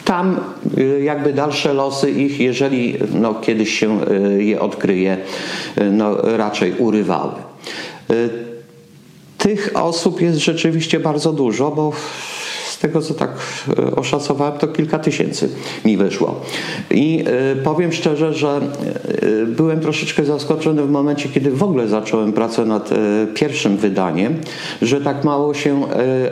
tam 0.04 0.40
jakby 1.02 1.32
dalsze 1.32 1.74
losy 1.74 2.10
ich, 2.10 2.40
jeżeli 2.40 2.94
no, 3.14 3.34
kiedyś 3.34 3.78
się 3.78 4.00
je 4.38 4.60
odkryje, 4.60 5.16
no, 5.90 6.16
raczej 6.36 6.74
urywały. 6.78 7.45
Tych 9.38 9.70
osób 9.74 10.20
jest 10.20 10.38
rzeczywiście 10.38 11.00
bardzo 11.00 11.32
dużo, 11.32 11.70
bo 11.70 11.92
z 12.76 12.78
tego 12.78 13.02
co 13.02 13.14
tak 13.14 13.30
e, 13.78 13.96
oszacowałem, 13.96 14.58
to 14.58 14.68
kilka 14.68 14.98
tysięcy 14.98 15.48
mi 15.84 15.96
wyszło. 15.96 16.40
I 16.90 17.24
e, 17.26 17.56
powiem 17.56 17.92
szczerze, 17.92 18.34
że 18.34 18.48
e, 18.48 18.60
byłem 19.46 19.80
troszeczkę 19.80 20.24
zaskoczony 20.24 20.82
w 20.82 20.90
momencie, 20.90 21.28
kiedy 21.28 21.50
w 21.50 21.62
ogóle 21.62 21.88
zacząłem 21.88 22.32
pracę 22.32 22.64
nad 22.64 22.90
pierwszym 23.34 23.76
wydaniem, 23.76 24.40
że 24.82 25.00
tak 25.00 25.24
mało 25.24 25.54
się 25.54 25.82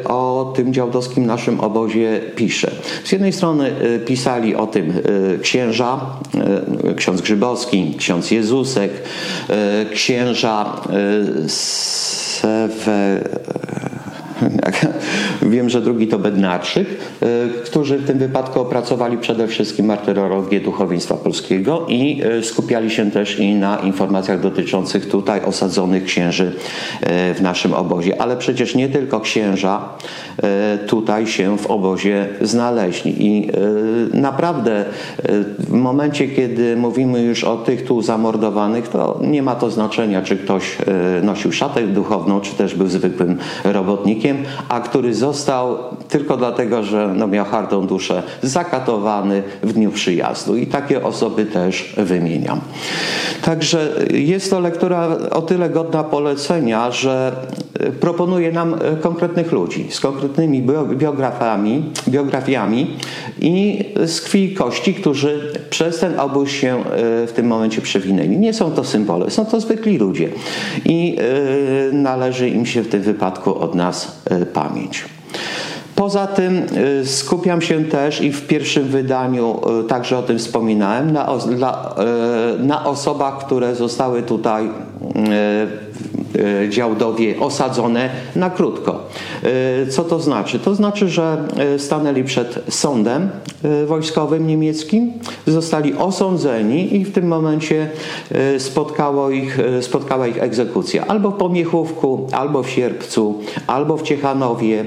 o 0.04 0.52
tym 0.56 0.74
działdowskim 0.74 1.26
naszym 1.26 1.60
obozie 1.60 2.20
pisze. 2.36 2.70
Z 3.04 3.12
jednej 3.12 3.32
strony 3.32 3.72
pisali 4.06 4.56
o 4.56 4.66
tym 4.66 4.92
księża, 5.42 6.00
ksiądz 6.96 7.20
Grzybowski, 7.20 7.94
ksiądz 7.98 8.30
Jezusek, 8.30 8.90
księża 9.92 10.80
Sewer 11.46 13.28
Wiem, 15.42 15.70
że 15.70 15.80
drugi 15.80 16.08
to 16.08 16.18
Bednarczyk, 16.18 16.88
e, 16.88 17.26
którzy 17.64 17.98
w 17.98 18.06
tym 18.06 18.18
wypadku 18.18 18.60
opracowali 18.60 19.18
przede 19.18 19.46
wszystkim 19.46 19.86
martyrologię 19.86 20.60
duchowieństwa 20.60 21.14
polskiego 21.14 21.86
i 21.88 22.22
e, 22.22 22.42
skupiali 22.42 22.90
się 22.90 23.10
też 23.10 23.38
i 23.38 23.54
na 23.54 23.76
informacjach 23.78 24.40
dotyczących 24.40 25.08
tutaj 25.08 25.44
osadzonych 25.44 26.04
księży 26.04 26.52
e, 27.00 27.34
w 27.34 27.42
naszym 27.42 27.74
obozie. 27.74 28.22
Ale 28.22 28.36
przecież 28.36 28.74
nie 28.74 28.88
tylko 28.88 29.20
księża 29.20 29.88
tutaj 30.86 31.26
się 31.26 31.58
w 31.58 31.66
obozie 31.66 32.28
znaleźli. 32.40 33.26
I 33.26 33.50
naprawdę 34.14 34.84
w 35.58 35.72
momencie, 35.72 36.28
kiedy 36.28 36.76
mówimy 36.76 37.22
już 37.22 37.44
o 37.44 37.56
tych 37.56 37.84
tu 37.84 38.02
zamordowanych, 38.02 38.88
to 38.88 39.20
nie 39.22 39.42
ma 39.42 39.54
to 39.54 39.70
znaczenia, 39.70 40.22
czy 40.22 40.36
ktoś 40.36 40.76
nosił 41.22 41.52
szatę 41.52 41.82
duchowną, 41.82 42.40
czy 42.40 42.54
też 42.54 42.74
był 42.74 42.86
zwykłym 42.86 43.38
robotnikiem, 43.64 44.23
a 44.68 44.80
który 44.80 45.14
został 45.14 45.78
tylko 46.08 46.36
dlatego, 46.36 46.82
że 46.82 47.12
no, 47.16 47.26
miał 47.26 47.44
hardą 47.44 47.86
duszę, 47.86 48.22
zakatowany 48.42 49.42
w 49.62 49.72
dniu 49.72 49.90
przyjazdu. 49.90 50.56
I 50.56 50.66
takie 50.66 51.04
osoby 51.04 51.46
też 51.46 51.94
wymieniam. 51.96 52.60
Także 53.42 53.92
jest 54.10 54.50
to 54.50 54.60
lektura 54.60 55.08
o 55.30 55.42
tyle 55.42 55.70
godna 55.70 56.04
polecenia, 56.04 56.90
że 56.90 57.32
proponuje 58.00 58.52
nam 58.52 58.74
konkretnych 59.00 59.52
ludzi 59.52 59.86
z 59.90 60.00
konkretnymi 60.00 60.62
biografiami, 60.94 61.92
biografiami 62.08 62.96
i 63.40 63.84
z 64.06 64.20
krwi 64.20 64.54
kości, 64.54 64.94
którzy 64.94 65.52
przez 65.70 65.98
ten 65.98 66.20
obóz 66.20 66.50
się 66.50 66.76
e, 66.76 66.82
w 67.26 67.32
tym 67.34 67.46
momencie 67.46 67.80
przewinęli. 67.80 68.38
Nie 68.38 68.54
są 68.54 68.70
to 68.70 68.84
symbole, 68.84 69.30
są 69.30 69.46
to 69.46 69.60
zwykli 69.60 69.98
ludzie 69.98 70.28
i 70.84 71.16
należy 71.92 72.48
im 72.48 72.66
się 72.66 72.82
w 72.82 72.88
tym 72.88 73.02
wypadku 73.02 73.58
od 73.58 73.74
nas 73.74 74.13
pamięć. 74.52 75.04
Poza 75.94 76.26
tym 76.26 76.66
y, 77.02 77.06
skupiam 77.06 77.62
się 77.62 77.84
też 77.84 78.20
i 78.20 78.32
w 78.32 78.46
pierwszym 78.46 78.84
wydaniu 78.84 79.60
y, 79.80 79.84
także 79.84 80.18
o 80.18 80.22
tym 80.22 80.38
wspominałem, 80.38 81.12
na, 81.12 81.32
y, 82.58 82.58
na 82.58 82.84
osobach, 82.84 83.38
które 83.46 83.74
zostały 83.74 84.22
tutaj 84.22 84.70
działdowie 86.68 87.40
osadzone 87.40 88.10
na 88.36 88.50
krótko. 88.50 89.00
Co 89.90 90.04
to 90.04 90.20
znaczy? 90.20 90.58
To 90.58 90.74
znaczy, 90.74 91.08
że 91.08 91.48
stanęli 91.78 92.24
przed 92.24 92.64
sądem 92.68 93.30
wojskowym 93.86 94.46
niemieckim, 94.46 95.12
zostali 95.46 95.94
osądzeni 95.94 96.96
i 96.96 97.04
w 97.04 97.12
tym 97.12 97.26
momencie 97.26 97.88
spotkało 98.58 99.30
ich, 99.30 99.58
spotkała 99.80 100.26
ich 100.26 100.42
egzekucja 100.42 101.06
albo 101.06 101.30
w 101.30 101.34
Pomiechówku, 101.34 102.26
albo 102.32 102.62
w 102.62 102.70
Sierpcu, 102.70 103.40
albo 103.66 103.96
w 103.96 104.02
Ciechanowie. 104.02 104.84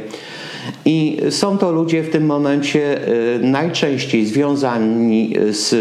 I 0.86 1.18
są 1.30 1.58
to 1.58 1.72
ludzie 1.72 2.04
w 2.04 2.10
tym 2.10 2.26
momencie 2.26 3.08
y, 3.36 3.40
najczęściej 3.44 4.26
związani 4.26 5.34
z 5.50 5.76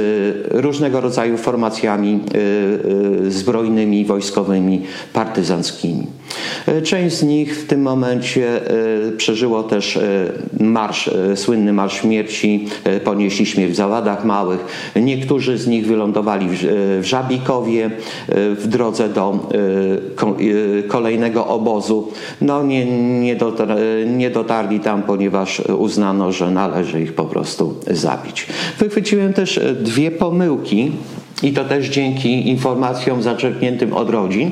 różnego 0.51 1.01
rodzaju 1.01 1.37
formacjami 1.37 2.21
y, 3.27 3.31
zbrojnymi, 3.31 4.05
wojskowymi, 4.05 4.83
partyzanckimi. 5.13 6.07
Część 6.85 7.17
z 7.17 7.23
nich 7.23 7.59
w 7.59 7.67
tym 7.67 7.83
momencie 7.83 8.61
przeżyło 9.17 9.63
też 9.63 9.99
marsz, 10.61 11.11
słynny 11.35 11.73
Marsz 11.73 12.01
Śmierci, 12.01 12.69
ponieśli 13.05 13.47
śmierć 13.47 13.73
w 13.73 13.77
Zawadach 13.77 14.25
Małych. 14.25 14.93
Niektórzy 14.97 15.59
z 15.59 15.67
nich 15.67 15.87
wylądowali 15.87 16.49
w 16.51 17.05
Żabikowie 17.05 17.91
w 18.29 18.65
drodze 18.67 19.09
do 19.09 19.49
kolejnego 20.89 21.47
obozu. 21.47 22.13
No 22.41 22.63
nie, 22.63 22.87
nie 24.07 24.31
dotarli 24.31 24.76
tam, 24.81 25.03
ponieważ 25.03 25.61
uznano, 25.61 26.33
że 26.33 26.51
należy 26.51 27.03
ich 27.03 27.15
po 27.15 27.25
prostu 27.25 27.75
zabić. 27.91 28.47
Wychwyciłem 28.79 29.33
też 29.33 29.61
dwie 29.81 30.11
pomyłki 30.11 30.93
i 31.43 31.53
to 31.53 31.65
też 31.65 31.89
dzięki 31.89 32.49
informacjom 32.49 33.23
zaczerpniętym 33.23 33.93
od 33.93 34.11
rodzin. 34.11 34.51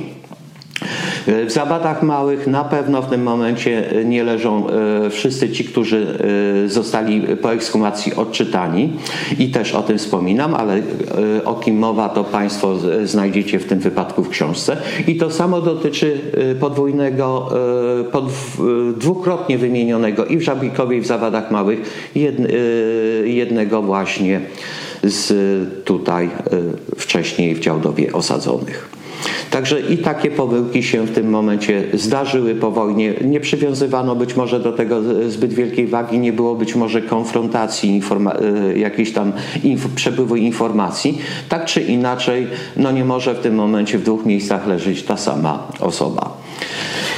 W 1.27 1.47
Zawadach 1.49 2.03
Małych 2.03 2.47
na 2.47 2.65
pewno 2.65 3.03
w 3.03 3.11
tym 3.11 3.23
momencie 3.23 3.85
nie 4.05 4.25
leżą 4.25 4.67
wszyscy 5.11 5.51
ci, 5.51 5.65
którzy 5.65 6.19
zostali 6.67 7.23
po 7.43 7.53
ekshumacji 7.53 8.15
odczytani 8.15 8.93
i 9.39 9.49
też 9.49 9.75
o 9.75 9.83
tym 9.83 9.99
wspominam, 9.99 10.55
ale 10.55 10.83
o 11.45 11.55
kim 11.55 11.79
mowa 11.79 12.09
to 12.09 12.25
Państwo 12.25 12.79
znajdziecie 13.05 13.59
w 13.59 13.65
tym 13.65 13.79
wypadku 13.79 14.25
w 14.25 14.29
książce. 14.29 14.77
I 15.07 15.17
to 15.17 15.31
samo 15.31 15.61
dotyczy 15.61 16.21
podwójnego, 16.61 17.49
pod, 18.13 18.25
dwukrotnie 18.97 19.59
wymienionego 19.59 20.25
i 20.27 20.37
w 20.37 20.43
Żabikowie 20.43 20.97
i 20.97 21.01
w 21.01 21.07
Zawadach 21.07 21.51
Małych 21.51 22.11
jednego 23.25 23.83
właśnie 23.83 24.41
z 25.03 25.35
tutaj 25.85 26.31
wcześniej 26.97 27.55
w 27.55 27.61
Działdowie 27.61 28.13
osadzonych. 28.13 29.04
Także 29.51 29.81
i 29.81 29.99
takie 29.99 30.31
pomyłki 30.31 30.83
się 30.83 31.07
w 31.07 31.15
tym 31.15 31.31
momencie 31.31 31.85
zdarzyły 31.95 32.55
po 32.55 32.71
wojnie. 32.71 33.15
Nie 33.25 33.41
przywiązywano 33.41 34.17
być 34.17 34.37
może 34.37 34.61
do 34.61 34.73
tego 34.73 35.01
zbyt 35.29 35.53
wielkiej 35.53 35.87
wagi, 35.87 36.19
nie 36.19 36.33
było 36.33 36.55
być 36.55 36.75
może 36.75 37.03
konfrontacji, 37.03 38.01
informa- 38.01 38.37
e, 38.75 38.79
jakiejś 38.79 39.13
tam 39.13 39.33
inf- 39.65 39.89
przepływu 39.95 40.37
informacji. 40.37 41.19
Tak 41.49 41.65
czy 41.65 41.81
inaczej, 41.81 42.47
no 42.77 42.93
nie 42.93 43.05
może 43.05 43.35
w 43.35 43.39
tym 43.39 43.55
momencie 43.55 43.99
w 43.99 44.03
dwóch 44.03 44.27
miejscach 44.27 44.67
leżeć 44.67 45.03
ta 45.03 45.17
sama 45.17 45.69
osoba. 45.81 46.37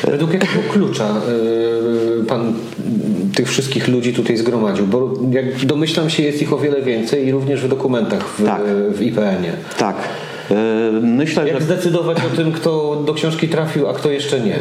Według 0.04 0.32
jakiego 0.32 0.52
klucza 0.72 1.04
e, 1.04 2.24
pan 2.24 2.52
tych 3.34 3.48
wszystkich 3.48 3.88
ludzi 3.88 4.12
tutaj 4.12 4.36
zgromadził? 4.36 4.86
Bo 4.86 5.12
jak 5.30 5.64
domyślam 5.64 6.10
się, 6.10 6.22
jest 6.22 6.42
ich 6.42 6.52
o 6.52 6.58
wiele 6.58 6.82
więcej 6.82 7.26
i 7.26 7.32
również 7.32 7.64
w 7.64 7.68
dokumentach 7.68 8.28
w, 8.28 8.44
tak. 8.44 8.62
w 8.94 9.02
IPN-ie. 9.02 9.52
Tak. 9.78 9.96
E, 10.50 10.54
myślę, 11.02 11.48
Jak 11.48 11.58
że... 11.58 11.64
zdecydować 11.64 12.18
o 12.32 12.36
tym, 12.36 12.52
kto 12.52 13.02
do 13.06 13.14
książki 13.14 13.48
trafił, 13.48 13.88
a 13.88 13.94
kto 13.94 14.10
jeszcze 14.10 14.40
nie? 14.40 14.58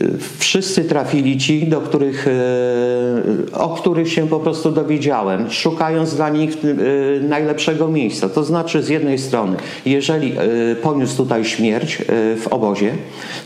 E, 0.00 0.08
wszyscy 0.38 0.84
trafili 0.84 1.38
ci, 1.38 1.66
do 1.66 1.80
których, 1.80 2.28
e, 2.28 2.32
o 3.52 3.68
których 3.68 4.12
się 4.12 4.28
po 4.28 4.40
prostu 4.40 4.70
dowiedziałem, 4.70 5.50
szukając 5.50 6.14
dla 6.14 6.28
nich 6.28 6.56
najlepszego 7.20 7.88
miejsca. 7.88 8.28
To 8.28 8.44
znaczy, 8.44 8.82
z 8.82 8.88
jednej 8.88 9.18
strony, 9.18 9.56
jeżeli 9.86 10.32
poniósł 10.82 11.16
tutaj 11.16 11.44
śmierć 11.44 11.98
w 12.36 12.46
obozie, 12.50 12.92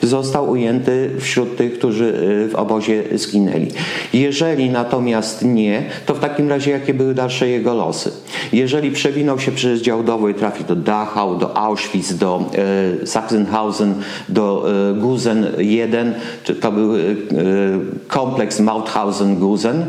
został 0.03 0.51
ujęty 0.51 1.11
wśród 1.21 1.57
tych, 1.57 1.79
którzy 1.79 2.15
w 2.51 2.55
obozie 2.55 3.03
zginęli. 3.15 3.69
Jeżeli 4.13 4.71
natomiast 4.71 5.45
nie, 5.45 5.83
to 6.07 6.15
w 6.15 6.19
takim 6.19 6.49
razie 6.49 6.71
jakie 6.71 6.95
były 6.95 7.15
dalsze 7.15 7.49
jego 7.49 7.75
losy? 7.75 8.11
Jeżeli 8.53 8.91
przewinął 8.91 9.39
się 9.39 9.53
przez 9.53 9.83
Działdowo 9.83 10.29
i 10.29 10.35
trafi 10.35 10.65
do 10.65 10.77
Dachau, 10.77 11.39
do 11.39 11.57
Auschwitz, 11.57 12.13
do 12.13 12.45
e, 13.03 13.07
Sachsenhausen, 13.07 13.95
do 14.29 14.65
e, 14.91 14.95
Gusen 14.95 15.47
1, 15.59 16.15
to 16.61 16.73
był 16.73 16.97
e, 16.97 16.99
kompleks 18.09 18.61
Mauthausen-Gusen, 18.61 19.85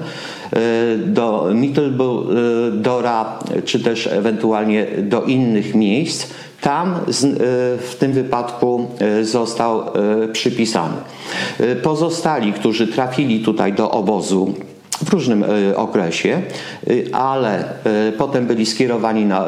do 1.06 1.50
Mittelbora, 1.54 3.40
czy 3.66 3.80
też 3.80 4.08
ewentualnie 4.08 4.88
do 4.98 5.24
innych 5.24 5.76
miejsc. 5.76 6.28
Tam 6.62 6.96
w 7.80 7.96
tym 8.00 8.12
wypadku 8.12 8.88
został 9.22 9.84
przypisany. 10.34 10.94
Pozostali, 11.84 12.54
którzy 12.54 12.88
trafili 12.88 13.40
tutaj 13.40 13.74
do 13.74 13.92
obozu, 13.92 14.54
w 15.04 15.10
różnym 15.10 15.44
e, 15.44 15.78
okresie, 15.78 16.42
e, 16.88 17.16
ale 17.16 17.60
e, 17.60 18.12
potem 18.18 18.46
byli 18.46 18.66
skierowani 18.66 19.26
na 19.26 19.46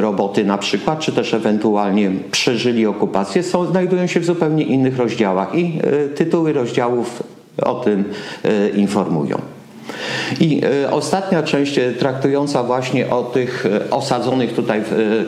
roboty 0.00 0.44
na 0.44 0.58
przykład, 0.58 0.98
czy 0.98 1.12
też 1.12 1.34
ewentualnie 1.34 2.12
przeżyli 2.30 2.86
okupację, 2.86 3.42
są, 3.42 3.66
znajdują 3.66 4.06
się 4.06 4.20
w 4.20 4.24
zupełnie 4.24 4.64
innych 4.64 4.98
rozdziałach 4.98 5.54
i 5.54 5.80
tytuły 6.14 6.52
rozdziałów 6.52 7.22
o 7.62 7.74
tym 7.74 8.04
informują. 8.74 9.40
I 10.40 10.62
ostatnia 10.90 11.42
część 11.42 11.80
traktująca 11.98 12.62
właśnie 12.62 13.10
o 13.10 13.22
tych 13.22 13.64
osadzonych 13.90 14.54
tutaj 14.54 14.82
w, 14.84 15.24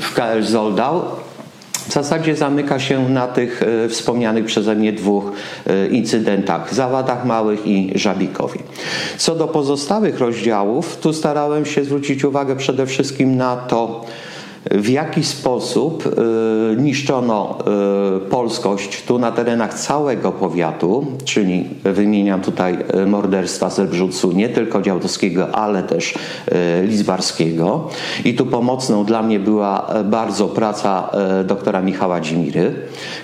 w 0.00 0.14
KL 0.14 0.42
Zoldau 0.42 1.02
w 1.88 1.92
zasadzie 1.92 2.36
zamyka 2.36 2.78
się 2.78 3.08
na 3.08 3.26
tych 3.26 3.62
e, 3.62 3.88
wspomnianych 3.88 4.44
przeze 4.44 4.74
mnie 4.74 4.92
dwóch 4.92 5.32
e, 5.66 5.86
incydentach, 5.86 6.74
Zawadach 6.74 7.24
Małych 7.24 7.66
i 7.66 7.92
Żabikowi. 7.94 8.58
Co 9.16 9.34
do 9.34 9.48
pozostałych 9.48 10.18
rozdziałów, 10.18 10.96
tu 10.96 11.12
starałem 11.12 11.66
się 11.66 11.84
zwrócić 11.84 12.24
uwagę 12.24 12.56
przede 12.56 12.86
wszystkim 12.86 13.36
na 13.36 13.56
to, 13.56 14.04
w 14.70 14.88
jaki 14.88 15.24
sposób 15.24 16.06
y, 16.06 16.76
niszczono 16.82 17.58
y, 18.16 18.30
polskość 18.30 19.04
tu 19.04 19.18
na 19.18 19.32
terenach 19.32 19.74
całego 19.74 20.32
powiatu, 20.32 21.06
czyli 21.24 21.68
wymieniam 21.84 22.40
tutaj 22.40 22.78
y, 23.02 23.06
morderstwa 23.06 23.70
Zebrzucu, 23.70 24.32
nie 24.32 24.48
tylko 24.48 24.82
Działdowskiego, 24.82 25.54
ale 25.54 25.82
też 25.82 26.14
Lizbarskiego. 26.84 27.88
I 28.24 28.34
tu 28.34 28.46
pomocną 28.46 29.04
dla 29.04 29.22
mnie 29.22 29.40
była 29.40 29.86
bardzo 30.04 30.48
praca 30.48 31.10
doktora 31.44 31.82
Michała 31.82 32.20
Dzimiry, 32.20 32.74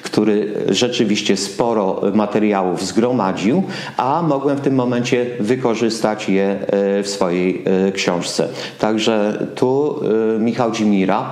który 0.02 0.54
rzeczywiście 0.68 1.36
sporo 1.36 2.00
materiałów 2.14 2.84
zgromadził, 2.84 3.62
a 3.96 4.22
mogłem 4.22 4.56
w 4.56 4.60
tym 4.60 4.74
momencie 4.74 5.26
wykorzystać 5.40 6.28
je 6.28 6.56
w 7.02 7.08
swojej 7.08 7.64
książce. 7.94 8.48
Także 8.78 9.46
tu 9.54 10.00
Michał 10.38 10.70
Dzimira 10.70 11.31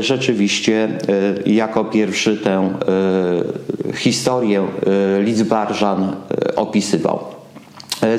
rzeczywiście 0.00 0.88
e, 1.46 1.50
jako 1.50 1.84
pierwszy 1.84 2.36
tę 2.36 2.50
e, 2.50 3.92
historię 3.96 4.66
Lidzbarżan 5.20 6.16
opisywał. 6.56 7.18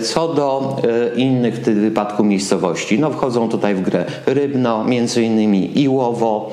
Co 0.03 0.33
do 0.33 0.77
innych 1.15 1.55
w 1.55 1.63
tym 1.63 1.81
wypadku 1.81 2.23
miejscowości, 2.23 2.99
no 2.99 3.09
wchodzą 3.11 3.49
tutaj 3.49 3.75
w 3.75 3.81
grę 3.81 4.05
Rybno, 4.25 4.83
między 4.83 5.23
innymi 5.23 5.81
Iłowo, 5.81 6.51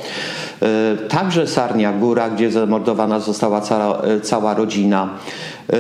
także 1.09 1.47
Sarnia 1.47 1.93
Góra, 1.93 2.31
gdzie 2.31 2.51
zamordowana 2.51 3.21
została 3.21 3.61
cała, 3.61 4.03
cała 4.23 4.55
rodzina. 4.55 5.09
E, 5.71 5.77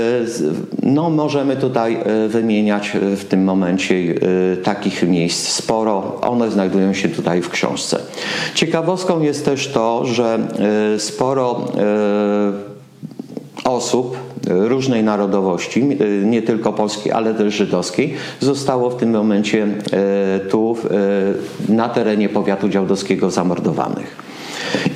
no, 0.82 1.10
możemy 1.10 1.56
tutaj 1.56 1.98
e, 2.04 2.28
wymieniać 2.28 2.96
e, 2.96 3.16
w 3.16 3.24
tym 3.24 3.44
momencie 3.44 4.14
takich 4.62 5.08
miejsc 5.08 5.48
sporo. 5.48 6.20
One 6.20 6.50
znajdują 6.50 6.94
się 6.94 7.08
tutaj 7.08 7.42
w 7.42 7.50
książce. 7.50 7.98
Ciekawostką 8.54 9.20
jest 9.20 9.44
też 9.44 9.68
to, 9.68 10.04
że 10.06 10.38
sporo 10.98 11.64
osób 13.64 14.16
różnej 14.46 15.04
narodowości, 15.04 15.84
nie 16.24 16.42
tylko 16.42 16.72
polskiej, 16.72 17.12
ale 17.12 17.34
też 17.34 17.54
żydowskiej, 17.54 18.14
zostało 18.40 18.90
w 18.90 18.96
tym 18.96 19.10
momencie 19.10 19.66
tu 20.50 20.76
na 21.68 21.88
terenie 21.88 22.28
powiatu 22.28 22.68
działdowskiego 22.68 23.30
zamordowanych 23.30 24.31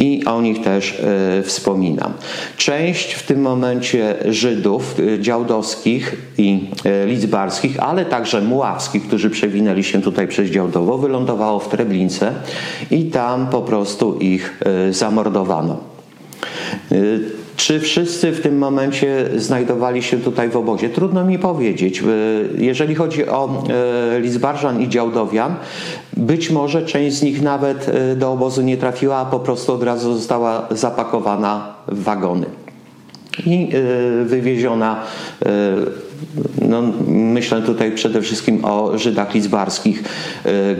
i 0.00 0.24
o 0.24 0.40
nich 0.40 0.62
też 0.62 1.00
e, 1.00 1.42
wspominam. 1.42 2.12
Część 2.56 3.12
w 3.12 3.22
tym 3.22 3.40
momencie 3.40 4.14
Żydów 4.28 4.94
e, 4.98 5.20
działdowskich 5.20 6.16
i 6.38 6.70
e, 6.84 7.06
lidzbarskich, 7.06 7.82
ale 7.82 8.04
także 8.04 8.40
muławskich, 8.40 9.02
którzy 9.06 9.30
przewinęli 9.30 9.84
się 9.84 10.02
tutaj 10.02 10.28
przez 10.28 10.50
Działdowo, 10.50 10.98
wylądowało 10.98 11.58
w 11.58 11.68
Treblince 11.68 12.32
i 12.90 13.04
tam 13.04 13.46
po 13.46 13.62
prostu 13.62 14.18
ich 14.18 14.60
zamordowano. 14.90 15.78
Czy 17.56 17.80
wszyscy 17.80 18.32
w 18.32 18.40
tym 18.40 18.58
momencie 18.58 19.28
znajdowali 19.36 20.02
się 20.02 20.18
tutaj 20.18 20.48
w 20.48 20.56
obozie? 20.56 20.88
Trudno 20.88 21.24
mi 21.24 21.38
powiedzieć. 21.38 22.02
Jeżeli 22.58 22.94
chodzi 22.94 23.28
o 23.28 23.64
Lizbarżan 24.20 24.82
i 24.82 24.88
Działdowian, 24.88 25.54
być 26.16 26.50
może 26.50 26.82
część 26.82 27.16
z 27.16 27.22
nich 27.22 27.42
nawet 27.42 27.88
e, 27.88 28.16
do 28.16 28.32
obozu 28.32 28.62
nie 28.62 28.76
trafiła, 28.76 29.16
a 29.16 29.24
po 29.24 29.40
prostu 29.40 29.72
od 29.72 29.82
razu 29.82 30.14
została 30.14 30.68
zapakowana 30.70 31.74
w 31.88 32.02
wagony 32.02 32.46
i 33.46 33.70
e, 33.72 34.24
wywieziona. 34.24 35.02
E, 36.62 36.66
no, 36.68 36.82
myślę 37.08 37.62
tutaj 37.62 37.92
przede 37.92 38.22
wszystkim 38.22 38.64
o 38.64 38.98
Żydach 38.98 39.34
lizbarskich, 39.34 40.04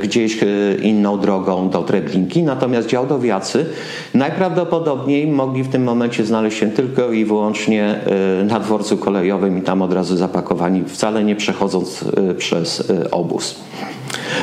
gdzieś 0.03 0.38
inną 0.83 1.20
drogą 1.20 1.70
do 1.70 1.83
Treblinki. 1.83 2.42
Natomiast 2.42 2.88
działdowiacy 2.88 3.66
najprawdopodobniej 4.14 5.27
mogli 5.27 5.62
w 5.62 5.68
tym 5.68 5.85
momencie 5.85 6.25
znaleźć 6.25 6.59
się 6.59 6.70
tylko 6.70 7.12
i 7.12 7.25
wyłącznie 7.25 8.01
na 8.44 8.61
dworcu 8.61 8.96
kolejowym 8.96 9.59
i 9.59 9.62
tam 9.62 9.83
od 9.83 9.92
razu 9.92 10.16
zapakowani, 10.16 10.85
wcale 10.87 11.25
nie 11.25 11.37
przechodząc 11.37 12.05
przez 12.38 12.92
obóz. 13.11 13.55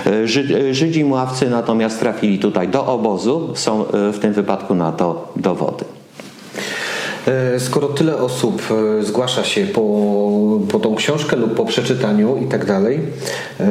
E, 0.05 0.27
Żydzi 0.73 1.05
muławcy 1.05 1.49
natomiast 1.49 1.99
trafili 1.99 2.39
tutaj 2.39 2.67
do 2.67 2.85
obozu, 2.85 3.51
są 3.55 3.87
e, 3.87 4.11
w 4.11 4.19
tym 4.19 4.33
wypadku 4.33 4.75
na 4.75 4.91
to 4.91 5.31
dowody. 5.35 5.85
E, 7.27 7.59
skoro 7.59 7.87
tyle 7.87 8.17
osób 8.17 8.61
e, 8.99 9.03
zgłasza 9.03 9.43
się 9.43 9.65
po, 9.65 9.81
po 10.71 10.79
tą 10.79 10.95
książkę 10.95 11.35
lub 11.35 11.53
po 11.53 11.65
przeczytaniu 11.65 12.37
i 12.37 12.45
tak 12.45 12.65
dalej, 12.65 12.99
e, 13.59 13.65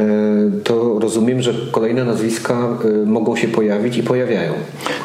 to 0.65 0.99
rozumiem, 0.99 1.43
że 1.43 1.55
kolejne 1.73 2.05
nazwiska 2.05 2.69
mogą 3.07 3.37
się 3.37 3.49
pojawić 3.49 3.97
i 3.97 4.03
pojawiają. 4.03 4.53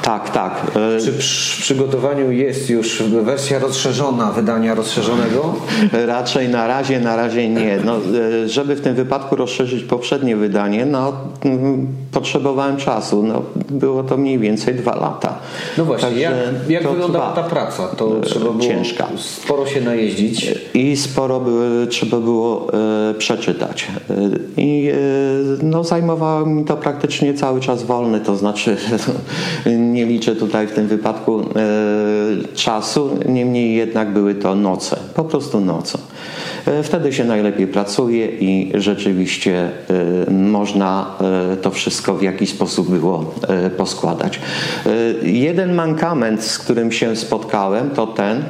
Tak, 0.02 0.30
tak. 0.30 0.72
Czy 1.06 1.14
przy 1.14 1.62
przygotowaniu 1.62 2.32
jest 2.32 2.70
już 2.70 3.04
wersja 3.04 3.60
rozszerzona, 3.60 4.32
wydania 4.32 4.76
rozszerzonego? 4.76 5.56
Raczej 6.08 6.50
na 6.50 6.68
razie, 6.68 7.00
na 7.00 7.16
razie 7.16 7.50
nie. 7.50 7.80
No, 7.86 7.96
żeby 8.46 8.76
w 8.76 8.82
tym 8.82 8.96
wypadku 8.96 9.36
rozszerzyć 9.36 9.84
poprzednie 9.84 10.36
wydanie, 10.36 10.86
no, 10.86 11.14
mm, 11.46 11.88
potrzebowałem 12.18 12.78
czasu. 12.78 13.24
No, 13.24 13.42
było 13.70 14.04
to 14.04 14.18
mniej 14.18 14.40
więcej 14.40 14.76
dwa 14.76 14.96
lata. 14.96 15.40
No 15.78 15.86
właśnie, 15.86 16.08
Także 16.08 16.22
jak, 16.22 16.70
jak 16.70 16.88
wyglądała 16.92 17.32
ta 17.32 17.44
praca? 17.44 17.88
To 17.88 18.22
trzeba 18.22 18.46
było 18.46 18.60
ciężka. 18.60 19.08
sporo 19.18 19.66
się 19.66 19.82
najeździć. 19.82 20.54
I 20.74 20.98
sporo 20.98 21.40
by, 21.40 21.88
trzeba 21.90 22.20
było 22.20 22.68
e, 23.10 23.14
przeczytać. 23.14 23.88
E, 24.10 24.14
I 24.62 24.90
e, 24.90 24.96
no, 25.64 25.84
zajmowało 25.84 26.46
mi 26.46 26.66
to 26.66 26.78
praktycznie 26.78 27.34
cały 27.34 27.60
czas 27.60 27.84
wolny, 27.84 28.20
to 28.20 28.36
znaczy 28.36 28.78
nie 29.94 30.06
liczę 30.06 30.36
tutaj 30.36 30.68
w 30.68 30.72
tym 30.72 30.88
wypadku 30.88 31.42
e, 31.42 31.46
czasu, 32.56 33.10
niemniej 33.30 33.76
jednak 33.76 34.14
były 34.14 34.36
to 34.36 34.56
noce, 34.56 34.98
po 35.16 35.24
prostu 35.24 35.60
noce. 35.60 35.98
E, 36.68 36.84
wtedy 36.84 37.14
się 37.14 37.24
najlepiej 37.24 37.68
pracuje 37.68 38.28
i 38.28 38.72
rzeczywiście 38.76 39.70
e, 40.28 40.32
można 40.32 41.16
to 41.62 41.72
wszystko 41.72 42.16
w 42.16 42.22
jakiś 42.22 42.50
sposób 42.50 42.90
było 42.90 43.36
poskładać. 43.78 44.40
Jeden 45.24 45.74
mankament, 45.74 46.44
z 46.44 46.60
którym 46.60 46.92
się 46.92 47.16
spotkałem, 47.16 47.90
to 47.90 48.08
ten, 48.08 48.44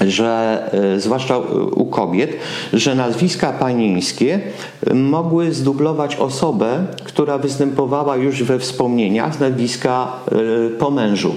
że 0.00 0.62
zwłaszcza 0.98 1.38
u 1.76 1.86
kobiet, 1.86 2.30
że 2.72 2.94
nazwiska 2.94 3.52
panieńskie 3.52 4.40
mogły 4.94 5.52
zdublować 5.52 6.16
osobę, 6.16 6.86
która 7.04 7.38
występowała 7.38 8.16
już 8.16 8.42
we 8.42 8.58
wspomnieniach 8.58 9.34
z 9.34 9.40
nazwiska 9.40 10.12
po 10.78 10.90
mężu. 10.90 11.34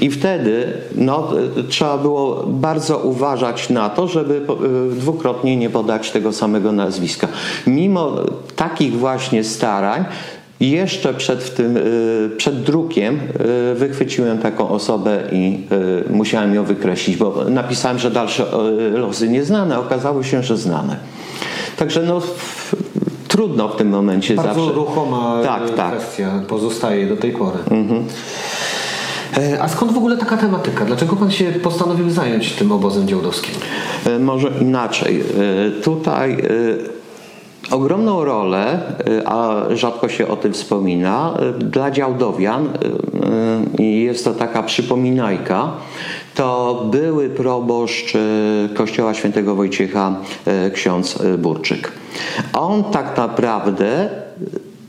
I 0.00 0.10
wtedy 0.10 0.72
no, 0.94 1.32
trzeba 1.68 1.98
było 1.98 2.44
bardzo 2.46 2.98
uważać 2.98 3.70
na 3.70 3.88
to, 3.90 4.08
żeby 4.08 4.36
e, 4.36 4.94
dwukrotnie 4.94 5.56
nie 5.56 5.70
podać 5.70 6.10
tego 6.10 6.32
samego 6.32 6.72
nazwiska. 6.72 7.28
Mimo 7.66 8.12
takich 8.56 8.98
właśnie 8.98 9.44
starań, 9.44 10.04
jeszcze 10.60 11.14
przed, 11.14 11.54
tym, 11.54 11.76
e, 11.76 11.80
przed 12.36 12.62
drukiem 12.62 13.20
e, 13.70 13.74
wychwyciłem 13.74 14.38
taką 14.38 14.68
osobę 14.68 15.22
i 15.32 15.66
musiałem 16.10 16.54
ją 16.54 16.64
wykreślić, 16.64 17.16
bo 17.16 17.44
napisałem, 17.50 17.98
że 17.98 18.10
dalsze 18.10 18.46
losy 18.92 19.28
nieznane, 19.28 19.78
okazało 19.78 20.22
się, 20.22 20.42
że 20.42 20.56
znane. 20.56 20.96
Także 21.76 22.02
no, 22.02 22.20
trudno 23.28 23.68
w 23.68 23.76
tym 23.76 23.88
momencie 23.88 24.34
Bardzo 24.34 24.54
zawsze. 24.54 24.74
ruchoma 24.74 25.40
tak, 25.44 25.70
tak. 25.70 25.96
kwestia 25.96 26.42
pozostaje 26.48 27.06
do 27.06 27.16
tej 27.16 27.32
pory. 27.32 27.58
Mhm. 27.70 28.04
E, 29.38 29.62
a 29.62 29.68
skąd 29.68 29.92
w 29.92 29.96
ogóle 29.96 30.16
taka 30.16 30.36
tematyka? 30.36 30.84
Dlaczego 30.84 31.16
pan 31.16 31.30
się 31.30 31.44
postanowił 31.44 32.10
zająć 32.10 32.52
tym 32.52 32.72
obozem 32.72 33.08
działdowskim? 33.08 33.54
E, 34.06 34.18
może 34.18 34.48
inaczej. 34.60 35.20
E, 35.20 35.82
tutaj 35.82 36.36
ogromną 37.70 38.24
rolę, 38.24 38.80
a 39.24 39.62
rzadko 39.70 40.08
się 40.08 40.28
o 40.28 40.36
tym 40.36 40.52
wspomina, 40.52 41.34
dla 41.58 41.90
działdowian 41.90 42.68
jest 43.78 44.24
to 44.24 44.34
taka 44.34 44.62
przypominajka, 44.62 45.72
to 46.34 46.82
były 46.90 47.28
proboszcz 47.28 48.12
kościoła 48.74 49.14
świętego 49.14 49.54
Wojciecha 49.54 50.16
ksiądz 50.72 51.18
Burczyk. 51.38 51.92
On 52.52 52.84
tak 52.84 53.16
naprawdę 53.16 54.08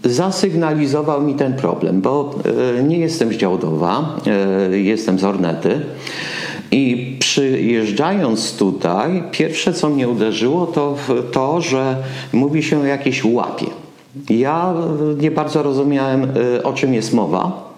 zasygnalizował 0.03 1.21
mi 1.21 1.35
ten 1.35 1.53
problem, 1.53 2.01
bo 2.01 2.35
e, 2.79 2.83
nie 2.83 2.97
jestem 2.97 3.33
z 3.33 3.37
Działdowa, 3.37 4.15
e, 4.71 4.79
jestem 4.79 5.19
z 5.19 5.23
Ornety. 5.23 5.81
I 6.71 7.15
przyjeżdżając 7.19 8.57
tutaj, 8.57 9.23
pierwsze 9.31 9.73
co 9.73 9.89
mnie 9.89 10.09
uderzyło 10.09 10.67
to 10.67 10.95
to, 11.31 11.61
że 11.61 11.95
mówi 12.33 12.63
się 12.63 12.79
o 12.79 12.85
jakiejś 12.85 13.25
łapie. 13.25 13.65
Ja 14.29 14.73
nie 15.21 15.31
bardzo 15.31 15.63
rozumiałem, 15.63 16.27
e, 16.57 16.63
o 16.63 16.73
czym 16.73 16.93
jest 16.93 17.13
mowa. 17.13 17.69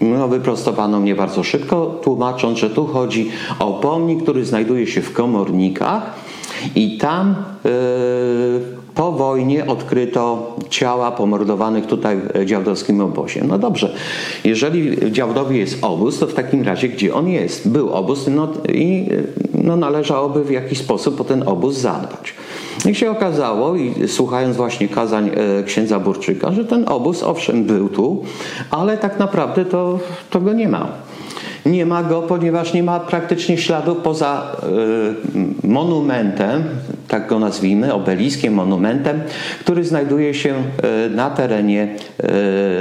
No, 0.00 0.28
wyprostowano 0.28 1.00
mnie 1.00 1.14
bardzo 1.14 1.42
szybko, 1.42 2.00
tłumacząc, 2.02 2.58
że 2.58 2.70
tu 2.70 2.86
chodzi 2.86 3.30
o 3.58 3.72
pomnik, 3.72 4.22
który 4.22 4.44
znajduje 4.44 4.86
się 4.86 5.00
w 5.00 5.12
komornikach 5.12 6.02
i 6.74 6.98
tam 6.98 7.34
yy, 7.64 8.75
po 8.96 9.12
wojnie 9.12 9.66
odkryto 9.66 10.54
ciała 10.70 11.12
pomordowanych 11.12 11.86
tutaj 11.86 12.16
w 12.34 12.44
działdowskim 12.44 13.00
obozie. 13.00 13.44
No 13.48 13.58
dobrze, 13.58 13.94
jeżeli 14.44 14.90
w 14.90 15.10
Działdowie 15.10 15.58
jest 15.58 15.78
obóz, 15.82 16.18
to 16.18 16.26
w 16.26 16.34
takim 16.34 16.62
razie 16.62 16.88
gdzie 16.88 17.14
on 17.14 17.28
jest? 17.28 17.68
Był 17.68 17.90
obóz 17.90 18.26
no, 18.30 18.48
i 18.68 19.08
no, 19.54 19.76
należałoby 19.76 20.44
w 20.44 20.50
jakiś 20.50 20.78
sposób 20.78 21.20
o 21.20 21.24
ten 21.24 21.48
obóz 21.48 21.76
zadbać. 21.76 22.34
I 22.90 22.94
się 22.94 23.10
okazało, 23.10 23.76
i 23.76 24.08
słuchając 24.08 24.56
właśnie 24.56 24.88
kazań 24.88 25.30
e, 25.34 25.62
księdza 25.62 25.98
Burczyka, 25.98 26.52
że 26.52 26.64
ten 26.64 26.88
obóz 26.88 27.22
owszem 27.22 27.64
był 27.64 27.88
tu, 27.88 28.24
ale 28.70 28.98
tak 28.98 29.18
naprawdę 29.18 29.64
to, 29.64 29.98
to 30.30 30.40
go 30.40 30.52
nie 30.52 30.68
ma. 30.68 30.88
Nie 31.66 31.86
ma 31.86 32.02
go, 32.02 32.22
ponieważ 32.22 32.74
nie 32.74 32.82
ma 32.82 33.00
praktycznie 33.00 33.58
śladu 33.58 33.94
poza 33.94 34.56
y, 35.64 35.66
monumentem, 35.66 36.64
tak 37.08 37.28
go 37.28 37.38
nazwijmy, 37.38 37.94
obeliskiem, 37.94 38.54
monumentem, 38.54 39.20
który 39.60 39.84
znajduje 39.84 40.34
się 40.34 40.54
y, 41.06 41.10
na 41.10 41.30
terenie 41.30 41.88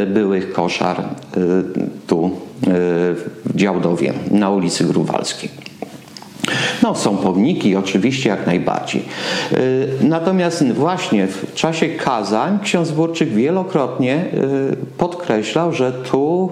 y, 0.03 0.05
byłych 0.05 0.53
koszar 0.53 1.03
tu 2.07 2.31
w 3.45 3.55
Działdowie, 3.55 4.13
na 4.31 4.49
ulicy 4.49 4.85
Gruwalskiej. 4.85 5.49
No, 6.83 6.95
są 6.95 7.17
pomniki, 7.17 7.75
oczywiście, 7.75 8.29
jak 8.29 8.45
najbardziej. 8.45 9.03
Natomiast 10.01 10.71
właśnie 10.71 11.27
w 11.27 11.53
czasie 11.53 11.89
kazań 11.89 12.59
ksiądz 12.63 12.91
Burczyk 12.91 13.29
wielokrotnie 13.29 14.25
podkreślał, 14.97 15.73
że 15.73 15.91
tu 15.91 16.49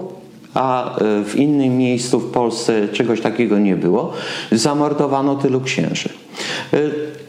a 0.54 0.96
e, 0.98 1.24
w 1.24 1.36
innym 1.36 1.76
miejscu 1.78 2.20
w 2.20 2.30
Polsce 2.30 2.88
czegoś 2.88 3.20
takiego 3.20 3.58
nie 3.58 3.76
było, 3.76 4.12
zamordowano 4.52 5.34
tylu 5.34 5.60
księży. 5.60 6.08
E, 6.72 6.78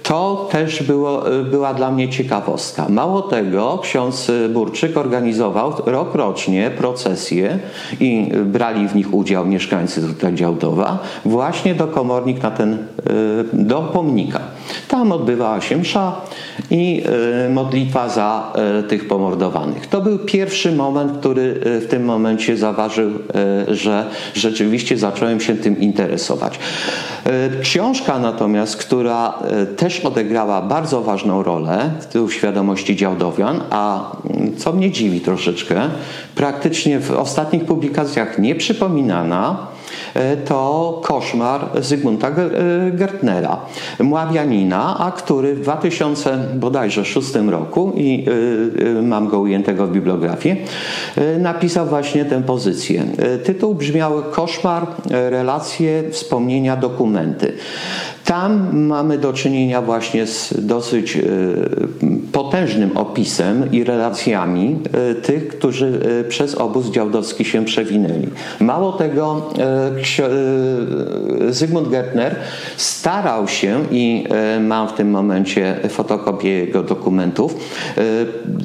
to 0.03 0.47
też 0.51 0.83
było, 0.83 1.39
e, 1.39 1.43
była 1.43 1.73
dla 1.73 1.91
mnie 1.91 2.09
ciekawostka. 2.09 2.89
Mało 2.89 3.21
tego, 3.21 3.79
ksiądz 3.83 4.31
Burczyk 4.49 4.97
organizował 4.97 5.73
rokrocznie 5.85 6.71
procesje 6.77 7.59
i 7.99 8.31
brali 8.45 8.87
w 8.87 8.95
nich 8.95 9.13
udział 9.13 9.45
mieszkańcy 9.45 10.01
Działdowa 10.33 10.99
właśnie 11.25 11.75
do 11.75 11.87
komornik 11.87 12.43
na 12.43 12.51
ten, 12.51 12.77
do 13.53 13.81
pomnika. 13.81 14.39
Tam 14.87 15.11
odbywała 15.11 15.61
się 15.61 15.77
msza 15.77 16.21
i 16.71 17.03
e, 17.45 17.49
modlitwa 17.49 18.09
za 18.09 18.53
e, 18.55 18.83
tych 18.83 19.07
pomordowanych. 19.07 19.87
To 19.87 20.01
był 20.01 20.19
pierwszy 20.19 20.71
moment, 20.71 21.17
który 21.17 21.61
e, 21.65 21.79
w 21.79 21.87
tym 21.87 22.05
momencie 22.05 22.57
zaważył, 22.57 23.11
że 23.67 24.05
rzeczywiście 24.33 24.97
zacząłem 24.97 25.39
się 25.39 25.55
tym 25.55 25.79
interesować. 25.79 26.59
Książka 27.61 28.19
natomiast, 28.19 28.77
która 28.77 29.39
też 29.77 29.99
odegrała 29.99 30.61
bardzo 30.61 31.01
ważną 31.01 31.43
rolę 31.43 31.89
w 32.13 32.33
świadomości 32.33 32.95
działdowian, 32.95 33.61
a 33.69 34.11
mm, 34.29 34.57
co 34.57 34.73
mnie 34.73 34.91
dziwi 34.91 35.21
troszeczkę, 35.21 35.81
praktycznie 36.35 36.99
w 36.99 37.11
ostatnich 37.11 37.65
publikacjach 37.65 38.39
nie 38.39 38.55
przypominana, 38.55 39.67
to 40.45 41.01
koszmar 41.03 41.69
Zygmunta 41.81 42.27
e, 42.27 42.33
Gertnera, 42.91 43.57
Mławianina, 43.99 44.97
a 44.99 45.11
który 45.11 45.55
w 45.55 45.61
2000 45.61 46.37
bodajże 46.55 47.05
6 47.05 47.35
roku 47.49 47.93
i 47.95 48.25
e, 48.97 49.01
mam 49.01 49.27
go 49.27 49.39
ujętego 49.39 49.87
w 49.87 49.91
bibliografii, 49.91 50.55
napisał 51.39 51.85
właśnie 51.85 52.25
tę 52.25 52.43
pozycję. 52.43 53.03
Tytuł 53.43 53.75
brzmiał 53.75 54.23
Koszmar, 54.31 54.87
relacje, 55.09 56.03
wspomnienia, 56.11 56.77
dokumenty. 56.77 57.53
Tam 58.25 58.77
mamy 58.77 59.17
do 59.17 59.33
czynienia 59.33 59.81
właśnie 59.81 60.27
z 60.27 60.65
dosyć 60.65 61.17
e, 61.17 61.21
potężnym 62.35 62.97
opisem 62.97 63.71
i 63.71 63.83
relacjami 63.83 64.79
e, 65.11 65.15
tych, 65.15 65.47
którzy 65.47 65.99
e, 66.21 66.23
przez 66.23 66.55
obóz 66.55 66.91
działdowski 66.91 67.45
się 67.45 67.65
przewinęli. 67.65 68.27
Mało 68.59 68.91
tego, 68.91 69.51
Zygmunt 71.49 71.89
Gertner 71.89 72.35
starał 72.77 73.47
się 73.47 73.83
i 73.91 74.27
mam 74.59 74.87
w 74.87 74.93
tym 74.93 75.09
momencie 75.09 75.79
fotokopię 75.89 76.49
jego 76.49 76.83
dokumentów, 76.83 77.55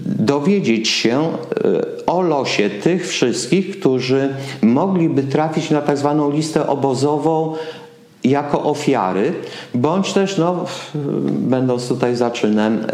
dowiedzieć 0.06 0.88
się 0.88 1.28
o 2.06 2.22
losie 2.22 2.70
tych 2.70 3.08
wszystkich, 3.08 3.80
którzy 3.80 4.28
mogliby 4.62 5.22
trafić 5.22 5.70
na 5.70 5.80
tak 5.80 5.98
zwaną 5.98 6.30
listę 6.30 6.66
obozową 6.66 7.54
jako 8.24 8.62
ofiary, 8.62 9.32
bądź 9.74 10.12
też, 10.12 10.38
no, 10.38 10.64
będąc 11.24 11.88
tutaj 11.88 12.16
zaczynem, 12.16 12.86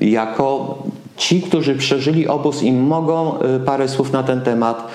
jako 0.00 0.78
ci, 1.16 1.42
którzy 1.42 1.74
przeżyli 1.74 2.28
obóz 2.28 2.62
i 2.62 2.72
mogą 2.72 3.34
parę 3.66 3.88
słów 3.88 4.12
na 4.12 4.22
ten 4.22 4.40
temat 4.40 4.88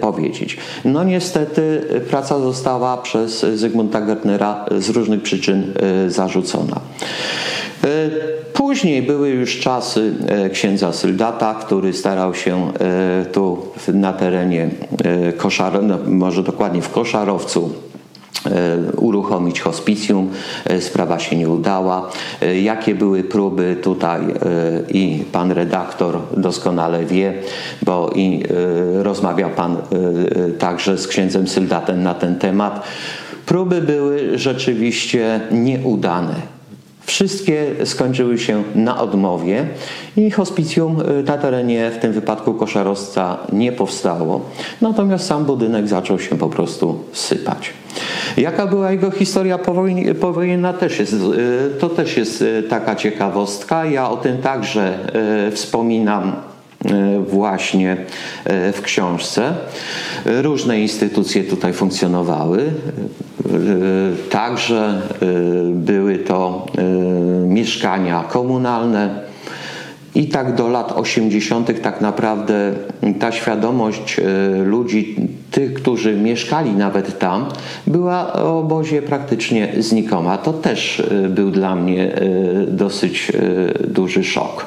powiedzieć. 0.00 0.56
No 0.84 1.04
niestety 1.04 1.82
praca 2.10 2.38
została 2.38 2.96
przez 2.96 3.40
Zygmunta 3.40 4.00
Gertnera 4.00 4.64
z 4.78 4.88
różnych 4.88 5.22
przyczyn 5.22 5.72
zarzucona. 6.08 6.80
E, 7.84 8.10
później 8.52 9.02
były 9.02 9.28
już 9.28 9.60
czasy 9.60 10.14
e, 10.26 10.50
księdza 10.50 10.92
Syldata, 10.92 11.54
który 11.54 11.92
starał 11.92 12.34
się 12.34 12.72
e, 12.80 13.26
tu 13.32 13.58
na 13.94 14.12
terenie 14.12 14.70
Koszar, 15.36 15.82
no 15.82 15.98
może 16.06 16.42
dokładnie 16.42 16.82
w 16.82 16.90
Koszarowcu 16.90 17.72
uruchomić 18.96 19.60
hospicjum. 19.60 20.30
Sprawa 20.80 21.18
się 21.18 21.36
nie 21.36 21.48
udała. 21.48 22.10
Jakie 22.62 22.94
były 22.94 23.24
próby 23.24 23.76
tutaj 23.82 24.20
i 24.88 25.24
pan 25.32 25.52
redaktor 25.52 26.18
doskonale 26.36 27.04
wie, 27.04 27.34
bo 27.82 28.10
i 28.14 28.42
rozmawiał 28.94 29.50
pan 29.50 29.76
także 30.58 30.98
z 30.98 31.08
księdzem 31.08 31.48
Syldatem 31.48 32.02
na 32.02 32.14
ten 32.14 32.38
temat. 32.38 32.86
Próby 33.46 33.82
były 33.82 34.38
rzeczywiście 34.38 35.40
nieudane. 35.52 36.53
Wszystkie 37.06 37.66
skończyły 37.84 38.38
się 38.38 38.62
na 38.74 39.00
odmowie 39.00 39.66
i 40.16 40.30
hospicjum 40.30 41.00
y, 41.00 41.22
na 41.22 41.38
terenie, 41.38 41.90
w 41.90 41.98
tym 41.98 42.12
wypadku 42.12 42.54
koszarowca, 42.54 43.38
nie 43.52 43.72
powstało. 43.72 44.40
Natomiast 44.80 45.26
sam 45.26 45.44
budynek 45.44 45.88
zaczął 45.88 46.18
się 46.18 46.38
po 46.38 46.48
prostu 46.48 46.98
sypać. 47.12 47.70
Jaka 48.36 48.66
była 48.66 48.92
jego 48.92 49.10
historia 49.10 49.58
powojenna 50.20 50.72
też 50.72 50.98
jest, 50.98 51.12
y, 51.12 51.18
to 51.80 51.88
też 51.88 52.16
jest 52.16 52.42
y, 52.42 52.62
taka 52.62 52.96
ciekawostka. 52.96 53.84
Ja 53.84 54.10
o 54.10 54.16
tym 54.16 54.38
także 54.38 54.98
wspominam 55.52 56.32
właśnie 57.28 57.96
w 58.72 58.80
książce. 58.82 59.54
Różne 60.24 60.80
instytucje 60.80 61.44
tutaj 61.44 61.72
funkcjonowały. 61.72 62.62
Także 64.30 65.00
były 65.72 66.18
to 66.18 66.66
mieszkania 67.46 68.24
komunalne. 68.28 69.24
I 70.14 70.28
tak 70.28 70.54
do 70.54 70.68
lat 70.68 70.92
80. 70.92 71.82
tak 71.82 72.00
naprawdę 72.00 72.72
ta 73.18 73.32
świadomość 73.32 74.20
ludzi, 74.64 75.16
tych, 75.50 75.74
którzy 75.74 76.16
mieszkali 76.16 76.70
nawet 76.70 77.18
tam, 77.18 77.46
była 77.86 78.32
o 78.32 78.58
obozie 78.58 79.02
praktycznie 79.02 79.72
znikoma. 79.78 80.38
To 80.38 80.52
też 80.52 81.02
był 81.28 81.50
dla 81.50 81.76
mnie 81.76 82.12
dosyć 82.68 83.32
duży 83.88 84.24
szok. 84.24 84.66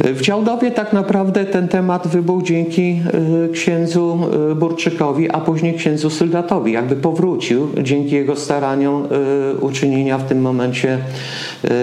W 0.00 0.20
Działdowie 0.20 0.70
tak 0.70 0.92
naprawdę 0.92 1.44
ten 1.44 1.68
temat 1.68 2.08
wybuchł 2.08 2.42
dzięki 2.42 3.00
y, 3.44 3.52
księdzu 3.52 4.18
y, 4.52 4.54
Burczykowi, 4.54 5.30
a 5.30 5.40
później 5.40 5.74
księdzu 5.74 6.10
Syldatowi. 6.10 6.72
Jakby 6.72 6.96
powrócił 6.96 7.68
dzięki 7.82 8.14
jego 8.14 8.36
staraniom 8.36 9.04
y, 9.04 9.56
uczynienia 9.60 10.18
w 10.18 10.24
tym 10.24 10.40
momencie 10.40 10.98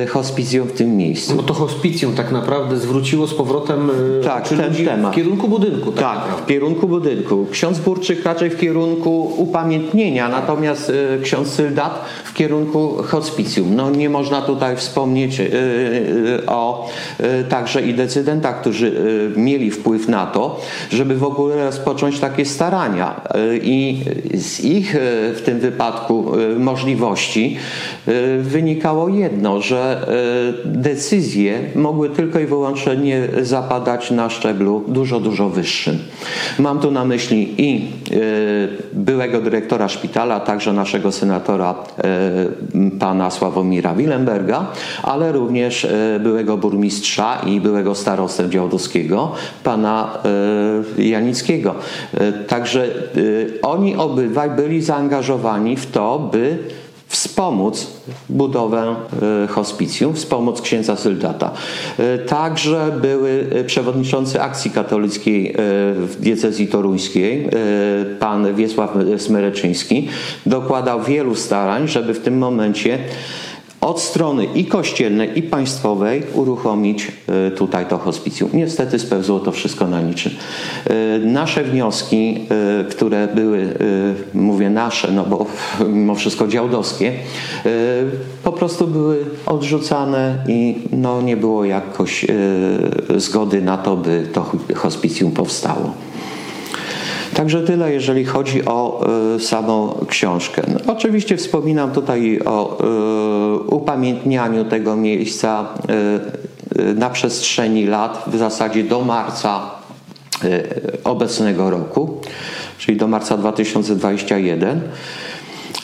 hospicjum 0.10 0.68
w 0.68 0.72
tym 0.72 0.98
miejscu. 0.98 1.36
No 1.36 1.44
to 1.44 1.54
hospicjum 1.54 2.16
tak 2.16 2.32
naprawdę 2.32 2.78
zwróciło 2.78 3.28
z 3.28 3.34
powrotem 3.34 3.90
tak, 4.24 4.48
ten 4.48 4.76
temat. 4.86 5.14
w 5.14 5.16
kierunku 5.16 5.48
budynku. 5.48 5.92
Tak, 5.92 6.02
tak 6.02 6.38
w 6.44 6.46
kierunku 6.46 6.88
budynku. 6.88 7.48
Ksiądz 7.52 7.80
Burczyk 7.80 8.26
raczej 8.26 8.50
w 8.50 8.58
kierunku 8.58 9.34
upamiętnienia, 9.38 10.30
natomiast 10.30 10.92
ksiądz 11.24 11.50
Syldat 11.50 12.06
w 12.24 12.34
kierunku 12.34 13.04
hospicjum. 13.04 13.76
No 13.76 13.90
nie 13.90 14.10
można 14.10 14.42
tutaj 14.42 14.78
wspomnieć 14.78 15.42
o 16.48 16.90
także 17.50 17.82
i 17.82 17.94
decydentach, 18.02 18.62
którzy 18.62 18.88
y, 19.36 19.40
mieli 19.40 19.72
wpływ 19.72 20.08
na 20.08 20.26
to, 20.26 20.60
żeby 20.90 21.16
w 21.16 21.24
ogóle 21.24 21.66
rozpocząć 21.66 22.20
takie 22.20 22.46
starania. 22.46 23.22
Y, 23.36 23.60
I 23.64 24.02
z 24.34 24.60
ich 24.60 24.96
y, 24.96 25.00
w 25.36 25.42
tym 25.46 25.60
wypadku 25.60 26.32
możliwości 26.60 27.58
wynikało 28.40 29.10
jedno, 29.10 29.62
że 29.62 30.08
decyzje 30.66 31.60
mogły 31.76 32.10
tylko 32.10 32.40
i 32.40 32.46
wyłącznie 32.46 33.28
zapadać 33.42 34.12
na 34.12 34.30
szczeblu 34.30 34.84
dużo, 34.88 35.20
dużo 35.20 35.50
wyższym. 35.50 35.98
Mam 36.60 36.80
tu 36.80 36.92
na 36.92 37.06
myśli 37.06 37.54
i 37.58 37.88
byłego 38.94 39.42
dyrektora 39.42 39.88
szpitala, 39.88 40.40
także 40.40 40.74
naszego 40.74 41.12
senatora 41.12 41.76
pana 43.00 43.32
Sławomira 43.32 43.94
Willemberga, 43.96 44.66
ale 45.04 45.32
również 45.32 45.88
byłego 46.20 46.58
burmistrza 46.58 47.42
i 47.48 47.62
byłego 47.62 47.91
byłego 47.92 47.96
starostę 47.96 48.50
Działdowskiego, 48.50 49.32
pana 49.64 50.18
e, 50.98 51.04
Janickiego. 51.04 51.76
E, 52.14 52.32
także 52.32 52.86
e, 52.86 52.90
oni 53.62 53.96
obydwaj 53.96 54.50
byli 54.50 54.82
zaangażowani 54.82 55.78
w 55.78 55.92
to, 55.92 56.30
by 56.32 56.58
wspomóc 57.08 57.88
budowę 58.30 58.96
hospicjum, 59.50 60.14
wspomóc 60.14 60.62
księdza 60.62 60.96
Syldata. 60.96 61.52
Także 62.28 62.92
były 63.02 63.48
przewodniczący 63.68 64.42
akcji 64.42 64.72
katolickiej 64.72 65.56
w 65.96 66.16
diecezji 66.20 66.68
toruńskiej, 66.68 67.50
pan 68.20 68.56
Wiesław 68.56 68.94
Smereczyński, 69.18 70.08
dokładał 70.46 71.04
wielu 71.04 71.36
starań, 71.36 71.88
żeby 71.88 72.14
w 72.14 72.20
tym 72.20 72.38
momencie 72.38 73.00
od 73.82 74.02
strony 74.02 74.46
i 74.56 74.66
kościelnej, 74.66 75.40
i 75.40 75.44
państwowej 75.44 76.24
uruchomić 76.34 77.12
e, 77.48 77.52
tutaj 77.52 77.86
to 77.86 77.98
hospicjum. 77.98 78.50
Niestety 78.54 79.00
spełzło 79.00 79.40
to 79.40 79.52
wszystko 79.52 79.88
na 79.88 80.02
niczym. 80.02 80.32
E, 80.86 81.20
nasze 81.20 81.64
wnioski, 81.64 82.48
e, 82.82 82.84
które 82.84 83.28
były, 83.36 83.74
mówię 84.34 84.70
nasze, 84.70 85.12
no 85.12 85.26
bo 85.26 85.46
mimo 85.94 86.16
wszystko 86.16 86.48
działdowskie, 86.48 87.14
po 88.44 88.52
prostu 88.52 88.88
były 88.88 89.26
odrzucane 89.46 90.38
i 90.48 90.76
no 90.92 91.22
nie 91.22 91.38
było 91.38 91.66
jakoś 91.66 92.26
zgody 93.18 93.62
na 93.62 93.78
to, 93.78 93.98
by 93.98 94.28
to 94.34 94.52
hospicjum 94.76 95.32
powstało. 95.32 95.94
Także 97.34 97.62
tyle, 97.62 97.94
jeżeli 97.94 98.26
chodzi 98.26 98.66
o 98.66 99.06
y, 99.36 99.40
samą 99.40 100.06
książkę. 100.08 100.62
No, 100.68 100.94
oczywiście 100.94 101.38
wspominam 101.38 101.92
tutaj 101.92 102.40
o 102.46 102.78
y, 102.80 102.86
upamiętnianiu 103.72 104.66
tego 104.66 104.96
miejsca 104.96 105.68
y, 106.80 106.96
na 106.96 107.10
przestrzeni 107.10 107.86
lat, 107.86 108.24
w 108.28 108.38
zasadzie 108.38 108.84
do 108.84 109.02
marca 109.02 109.82
obecnego 111.04 111.70
roku, 111.70 112.22
czyli 112.78 112.98
do 112.98 113.08
marca 113.08 113.38
2021. 113.38 114.82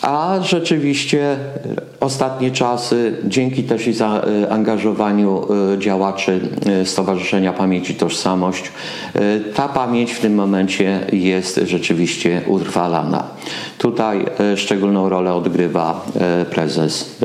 A 0.02 0.40
rzeczywiście 0.42 1.38
ostatnie 2.00 2.52
czasy, 2.52 3.14
dzięki 3.26 3.64
też 3.64 3.88
i 3.88 3.94
zaangażowaniu 3.94 5.48
e, 5.74 5.80
działaczy 5.80 6.40
e, 6.82 6.86
Stowarzyszenia 6.86 7.54
Pamięci 7.54 7.96
Tożsamość, 7.96 8.72
e, 9.14 9.40
ta 9.40 9.70
pamięć 9.70 10.12
w 10.12 10.20
tym 10.20 10.36
momencie 10.36 11.00
jest 11.14 11.60
rzeczywiście 11.66 12.42
utrwalana. 12.48 13.24
Tutaj 13.78 14.26
szczególną 14.56 15.10
rolę 15.10 15.34
odgrywa 15.34 16.06
prezes 16.50 17.18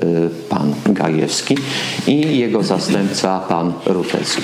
pan 0.48 0.74
Gajewski 0.86 1.56
i 2.06 2.38
jego 2.38 2.62
zastępca 2.62 3.40
pan 3.40 3.72
Rutecki. 3.86 4.42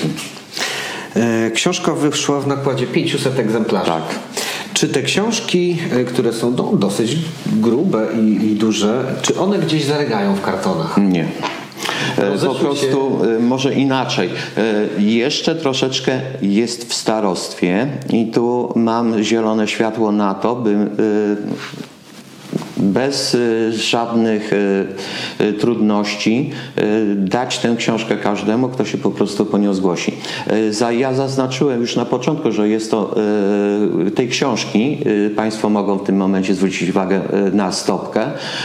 Książka 1.53 1.93
wyszła 1.93 2.39
w 2.39 2.47
nakładzie 2.47 2.87
500 2.87 3.39
egzemplarzy. 3.39 3.91
Tak. 3.91 4.03
Czy 4.79 4.87
te 4.87 5.01
książki, 5.01 5.77
e, 5.91 6.03
które 6.03 6.33
są 6.33 6.51
no, 6.51 6.71
dosyć 6.73 7.17
grube 7.45 8.07
i, 8.21 8.45
i 8.45 8.55
duże, 8.55 9.05
czy 9.21 9.39
one 9.39 9.59
gdzieś 9.59 9.85
zaregają 9.85 10.35
w 10.35 10.41
kartonach? 10.41 10.97
Nie. 10.97 11.27
E, 12.17 12.37
po 12.37 12.55
prostu 12.55 13.19
e, 13.37 13.39
może 13.39 13.73
inaczej. 13.73 14.29
Jeszcze 14.97 15.55
troszeczkę 15.55 16.21
jest 16.41 16.89
w 16.89 16.93
starostwie 16.93 17.87
i 18.09 18.25
tu 18.25 18.73
mam 18.75 19.23
zielone 19.23 19.67
światło 19.67 20.11
na 20.11 20.33
to, 20.33 20.55
by 20.55 20.87
bez 22.79 23.35
y, 23.35 23.73
żadnych 23.73 24.53
y, 24.53 24.85
y, 25.41 25.53
trudności 25.53 26.51
dać 27.15 27.59
tę 27.59 27.75
książkę 27.77 28.17
każdemu, 28.17 28.69
kto 28.69 28.85
się 28.85 28.97
po 28.97 29.11
prostu 29.11 29.45
po 29.45 29.57
nią 29.57 29.73
zgłosi. 29.73 30.13
Ja 30.97 31.13
zaznaczyłem 31.13 31.81
już 31.81 31.95
na 31.95 32.05
początku, 32.05 32.51
że 32.51 32.69
jest 32.69 32.91
to 32.91 33.15
tej 34.15 34.29
książki, 34.29 34.97
Państwo 35.35 35.69
mogą 35.69 35.97
w 35.97 36.03
tym 36.03 36.17
momencie 36.17 36.55
zwrócić 36.55 36.89
uwagę 36.89 37.21
na 37.53 37.71
stopkę, 37.71 38.21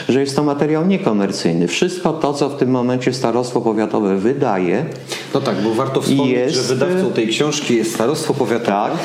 że 0.08 0.20
jest 0.20 0.36
to 0.36 0.42
materiał 0.42 0.86
niekomercyjny. 0.86 1.68
Wszystko 1.68 2.12
to, 2.12 2.32
co 2.32 2.48
w 2.48 2.56
tym 2.56 2.70
momencie 2.70 3.12
Starostwo 3.12 3.60
Powiatowe 3.60 4.16
wydaje. 4.16 4.86
No 5.34 5.40
tak, 5.40 5.62
bo 5.62 5.74
warto 5.74 6.00
wspomnieć, 6.00 6.30
jest, 6.30 6.54
że 6.56 6.62
wydawcą 6.62 7.12
tej 7.12 7.28
książki 7.28 7.76
jest 7.76 7.94
Starostwo 7.94 8.34
Powiatowe. 8.34 8.90
Tak 8.90 8.98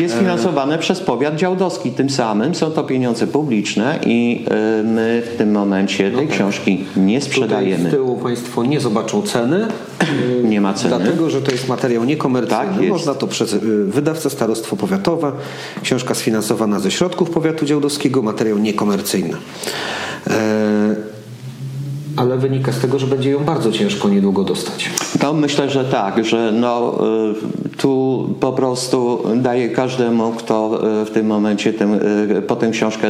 Jest 0.00 0.18
finansowane 0.18 0.78
przez 0.78 1.00
powiat 1.00 1.36
działdowski. 1.36 1.90
Tym 1.90 2.10
samym 2.10 2.54
są 2.54 2.70
to 2.70 2.84
pieniądze 2.84 3.26
publiczne 3.26 3.98
i 4.06 4.44
y, 4.80 4.84
my 4.84 5.22
w 5.34 5.36
tym 5.38 5.52
momencie 5.52 6.10
tej 6.10 6.28
książki 6.28 6.84
nie 6.96 7.18
Tutaj 7.20 7.32
sprzedajemy. 7.32 7.88
z 7.88 7.92
tyłu 7.92 8.16
Państwo 8.16 8.64
nie 8.64 8.80
zobaczą 8.80 9.22
ceny. 9.22 9.66
Nie 10.44 10.60
ma 10.60 10.74
ceny. 10.74 10.96
Dlatego, 10.98 11.30
że 11.30 11.42
to 11.42 11.50
jest 11.50 11.68
materiał 11.68 12.04
niekomercyjny. 12.04 12.64
Tak 12.64 12.76
jest. 12.76 12.88
Można 12.92 13.14
to 13.14 13.26
przez 13.26 13.52
y, 13.52 13.84
wydawcę 13.84 14.30
Starostwo 14.30 14.76
Powiatowe. 14.76 15.32
Książka 15.82 16.14
sfinansowana 16.14 16.80
ze 16.80 16.90
środków 16.90 17.30
powiatu 17.30 17.66
działdowskiego. 17.66 18.22
Materiał 18.22 18.58
niekomercyjny. 18.58 19.34
E, 20.26 20.96
ale 22.16 22.36
wynika 22.38 22.72
z 22.72 22.78
tego, 22.78 22.98
że 22.98 23.06
będzie 23.06 23.30
ją 23.30 23.44
bardzo 23.44 23.72
ciężko 23.72 24.08
niedługo 24.08 24.44
dostać. 24.44 24.90
To 25.20 25.32
myślę, 25.32 25.70
że 25.70 25.84
tak, 25.84 26.24
że 26.24 26.52
no, 26.52 26.98
y, 27.64 27.67
tu 27.78 28.28
po 28.40 28.52
prostu 28.52 29.24
daję 29.36 29.68
każdemu, 29.68 30.32
kto 30.32 30.80
y, 31.02 31.04
w 31.04 31.10
tym 31.10 31.26
momencie 31.26 31.72
tym, 31.72 31.94
y, 31.94 32.42
po 32.46 32.56
tę 32.56 32.70
książkę 32.70 33.08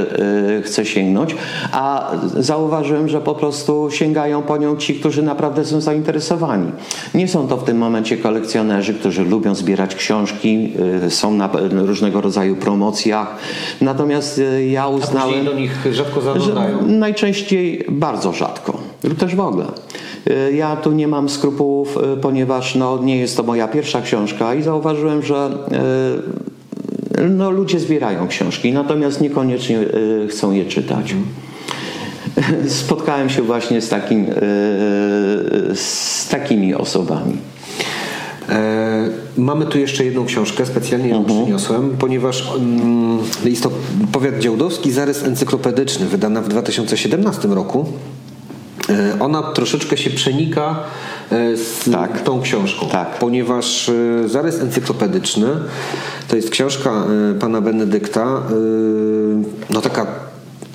y, 0.59 0.63
chce 0.63 0.85
sięgnąć, 0.85 1.37
a 1.73 2.11
zauważyłem, 2.37 3.09
że 3.09 3.21
po 3.21 3.35
prostu 3.35 3.89
sięgają 3.91 4.43
po 4.43 4.57
nią 4.57 4.77
ci, 4.77 4.95
którzy 4.95 5.23
naprawdę 5.23 5.65
są 5.65 5.81
zainteresowani. 5.81 6.73
Nie 7.15 7.29
są 7.29 7.49
to 7.49 7.57
w 7.57 7.65
tym 7.65 7.79
momencie 7.79 8.17
kolekcjonerzy, 8.17 8.95
którzy 8.95 9.25
lubią 9.25 9.55
zbierać 9.55 9.95
książki, 9.95 10.73
są 11.09 11.33
na 11.33 11.51
różnego 11.71 12.21
rodzaju 12.21 12.57
promocjach, 12.57 13.37
natomiast 13.81 14.41
ja 14.69 14.83
A 14.83 14.89
uznałem... 14.89 15.29
później 15.29 15.45
do 15.45 15.61
nich 15.61 15.87
rzadko 15.93 16.21
zaglądają. 16.21 16.87
najczęściej 16.87 17.85
bardzo 17.89 18.33
rzadko, 18.33 18.79
lub 19.05 19.19
też 19.19 19.35
w 19.35 19.41
ogóle. 19.41 19.65
Y, 20.29 20.53
Ja 20.53 20.77
tu 20.77 20.93
nie 20.93 21.09
mam 21.09 21.29
skrupułów, 21.29 21.99
y, 22.15 22.17
ponieważ 22.17 22.75
no, 22.75 22.99
nie 23.03 23.17
jest 23.17 23.37
to 23.37 23.43
moja 23.43 23.69
pierwsza 23.69 24.03
książka 24.03 24.55
i 24.55 24.63
zauważyłem, 24.63 25.23
że 25.23 25.51
y, 27.19 27.29
no, 27.29 27.51
ludzie 27.51 27.81
zbierają 27.81 28.29
książki, 28.29 28.73
natomiast 28.73 29.21
niekoniecznie 29.21 29.79
chcą 30.29 30.53
je 30.53 30.65
czytać. 30.65 31.15
Spotkałem 32.69 33.31
się 33.31 33.43
właśnie 33.43 33.81
z, 33.81 33.89
takim, 33.89 34.27
z 35.75 36.29
takimi 36.29 36.75
osobami. 36.75 37.37
E, 38.49 39.09
mamy 39.37 39.67
tu 39.67 39.79
jeszcze 39.79 40.05
jedną 40.05 40.25
książkę, 40.25 40.67
specjalnie 40.67 41.09
ją 41.09 41.17
Mhm. 41.19 41.43
przyniosłem, 41.43 41.97
ponieważ 41.99 42.53
mm, 42.57 43.19
jest 43.45 43.63
to 43.63 43.71
powiat 44.13 44.39
działdowski, 44.39 44.93
zarys 44.93 45.25
encyklopedyczny, 45.25 46.07
wydana 46.07 46.43
w 46.43 46.49
2017 46.49 47.49
roku. 47.49 47.87
E, 48.91 49.21
ona 49.21 49.43
troszeczkę 49.43 49.97
się 49.97 50.11
przenika 50.11 50.77
e, 51.33 51.57
z 51.57 51.91
Tak. 51.93 52.21
tą 52.23 52.41
książką, 52.41 52.87
Tak. 52.87 53.19
ponieważ 53.19 53.89
e, 53.89 54.29
zarys 54.29 54.61
encyklopedyczny 54.61 55.47
to 56.29 56.37
jest 56.37 56.51
książka 56.51 56.93
pana 57.41 57.61
Benedykta, 57.61 58.43
no 59.71 59.81
taka 59.81 60.07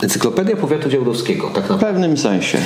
encyklopedia 0.03 0.55
powiatu 0.55 0.89
działdowskiego, 0.89 1.43
tak 1.47 1.53
W 1.65 1.69
naprawdę. 1.69 1.85
pewnym 1.85 2.17
sensie. 2.17 2.57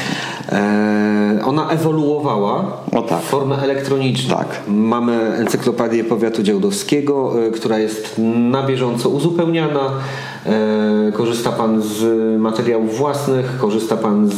E, 0.52 1.40
ona 1.46 1.70
ewoluowała 1.70 2.78
O 2.92 3.02
tak. 3.02 3.22
w 3.22 3.26
formę 3.26 3.58
elektroniczną. 3.58 4.36
Tak. 4.38 4.48
Mamy 4.68 5.14
encyklopedię 5.34 6.04
powiatu 6.04 6.44
działdowskiego, 6.44 7.34
która 7.56 7.80
jest 7.80 8.16
na 8.52 8.64
bieżąco 8.68 9.10
uzupełniana. 9.10 9.90
E, 10.48 11.12
korzysta 11.14 11.52
Pan 11.52 11.82
z 11.82 12.04
materiałów 12.42 12.98
własnych, 12.98 13.58
korzysta 13.58 13.98
Pan 13.98 14.30
z, 14.30 14.36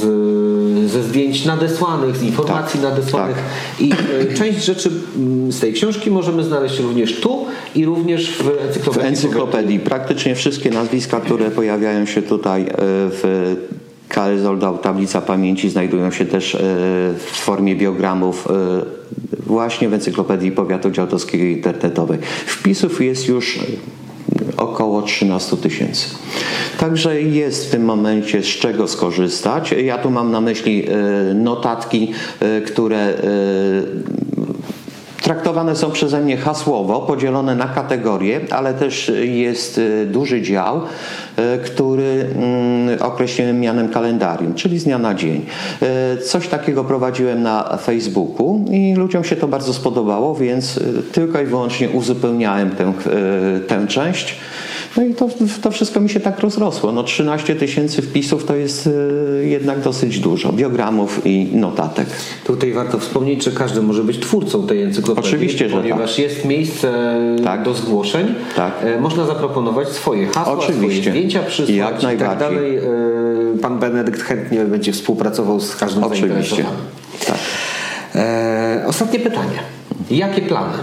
ze 0.92 1.04
zdjęć 1.04 1.46
nadesłanych, 1.46 2.18
z 2.18 2.24
informacji 2.24 2.80
Tak. 2.80 2.92
nadesłanych. 2.92 3.38
I 3.80 3.92
e, 4.32 4.34
część 4.34 4.66
rzeczy 4.66 4.92
mm, 5.18 5.52
z 5.52 5.60
tej 5.60 5.74
książki 5.74 6.12
możemy 6.12 6.44
znaleźć 6.44 6.80
również 6.80 7.20
tu 7.20 7.46
i 7.76 7.86
również 7.86 8.32
w 8.32 8.44
W 8.44 8.68
encyklopedii. 8.68 9.10
encyklopedii 9.10 9.80
praktycznie 9.80 10.36
wszystkie 10.36 10.70
nazwiska, 10.70 11.20
które 11.20 11.52
pojawiają 11.52 12.06
się 12.06 12.22
tutaj 12.22 12.62
e, 12.62 12.66
w 13.12 13.56
Oldał, 14.50 14.78
tablica 14.78 15.22
pamięci, 15.22 15.70
znajdują 15.70 16.12
się 16.12 16.26
też 16.26 16.58
w 17.18 17.38
formie 17.40 17.76
biogramów 17.76 18.48
właśnie 19.46 19.90
w 19.90 19.94
encyklopedii 19.94 20.52
powiatu 20.52 20.92
działdowskiego 20.92 21.44
internetowej. 21.44 22.20
Wpisów 22.46 23.02
jest 23.02 23.28
już 23.28 23.60
około 24.60 25.02
13 25.02 25.58
tysięcy. 25.58 26.10
Także 26.80 27.22
jest 27.22 27.68
w 27.68 27.72
tym 27.72 27.86
momencie 27.86 28.44
z 28.44 28.46
czego 28.46 28.88
skorzystać. 28.88 29.72
Ja 29.72 29.98
tu 29.98 30.12
mam 30.12 30.32
na 30.32 30.42
myśli 30.42 30.88
e, 30.88 31.34
notatki, 31.34 32.12
e, 32.40 32.62
które 32.62 32.98
e, 32.98 33.14
Traktowane 35.22 35.76
są 35.76 35.92
przeze 35.92 36.22
mnie 36.22 36.38
hasłowo, 36.38 37.02
podzielone 37.02 37.56
na 37.56 37.68
kategorie, 37.68 38.42
ale 38.50 38.74
też 38.74 39.12
jest 39.22 39.78
y, 39.78 40.06
duży 40.06 40.42
dział, 40.42 40.78
y, 40.78 41.58
który 41.66 42.28
mm, 42.36 43.02
określiłem 43.02 43.60
mianem 43.60 43.90
kalendarium, 43.90 44.54
czyli 44.54 44.80
z 44.80 44.84
dnia 44.84 44.98
na 44.98 45.14
dzień. 45.14 45.46
Y, 46.16 46.18
Coś 46.22 46.48
takiego 46.48 46.84
prowadziłem 46.84 47.44
na 47.44 47.78
Facebooku 47.78 48.66
i 48.72 48.94
ludziom 48.94 49.24
się 49.24 49.36
to 49.36 49.48
bardzo 49.48 49.74
spodobało, 49.74 50.36
więc 50.36 50.80
tylko 51.12 51.42
i 51.42 51.46
wyłącznie 51.46 51.90
uzupełniałem 51.90 52.70
tę, 52.70 52.94
tę 53.68 53.88
część. 53.88 54.36
No 54.98 55.04
i 55.04 55.14
to, 55.14 55.30
to 55.62 55.72
wszystko 55.72 56.00
mi 56.00 56.10
się 56.10 56.20
tak 56.20 56.40
rozrosło. 56.40 56.92
No 56.92 57.04
13 57.04 57.56
tysięcy 57.56 58.02
wpisów 58.02 58.46
to 58.46 58.56
jest 58.56 58.88
y, 58.88 58.92
jednak 59.48 59.80
dosyć 59.80 60.20
dużo. 60.20 60.54
Biogramów 60.54 61.22
i 61.26 61.46
notatek. 61.54 62.08
Tutaj 62.46 62.74
warto 62.74 63.00
wspomnieć, 63.00 63.44
że 63.44 63.52
każdy 63.52 63.82
może 63.82 64.04
być 64.04 64.20
twórcą 64.20 64.68
tej 64.68 64.84
encyklopedii. 64.84 65.30
Oczywiście, 65.30 65.70
że 65.70 65.78
Ponieważ 65.78 66.20
jest 66.20 66.46
miejsce 66.46 67.16
Tak. 67.44 67.64
do 67.64 67.74
zgłoszeń. 67.74 68.36
Tak. 68.56 68.74
E, 68.84 69.02
Można 69.02 69.26
zaproponować 69.26 69.88
swoje 69.90 70.28
hasła, 70.28 70.44
swoje 70.44 70.68
Oczywiście. 70.78 71.10
zdjęcia 71.12 71.44
przysłać 71.44 71.78
Jak 71.78 72.00
i 72.00 72.18
tak 72.18 72.40
dalej. 72.40 72.80
Pan 73.62 73.80
Benedykt 73.80 74.22
chętnie 74.22 74.66
będzie 74.66 74.92
współpracował 74.92 75.60
z 75.60 75.76
każdym 75.76 76.04
Oczywiście. 76.04 76.28
zainteresowanym. 76.36 76.80
Tak. 77.28 77.38
E, 78.16 78.84
ostatnie 78.88 79.20
pytanie. 79.20 79.60
Jakie 80.12 80.42
plany? 80.42 80.74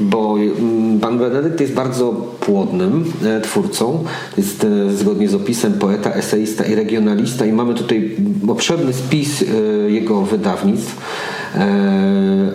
Bo 0.00 0.36
mm, 0.38 1.00
pan 1.00 1.18
Benedykt 1.18 1.60
jest 1.60 1.72
bardzo 1.72 2.12
płodnym 2.40 3.04
e, 3.24 3.40
twórcą. 3.40 4.04
Jest 4.36 4.64
e, 4.64 4.96
zgodnie 4.96 5.28
z 5.28 5.34
opisem 5.34 5.72
poeta, 5.72 6.12
eseista 6.12 6.64
i 6.64 6.74
regionalista 6.74 7.46
i 7.46 7.52
mamy 7.52 7.74
tutaj 7.74 8.16
obszerny 8.48 8.92
spis 8.92 9.42
e, 9.42 9.46
jego 9.90 10.22
wydawnictw. 10.22 10.96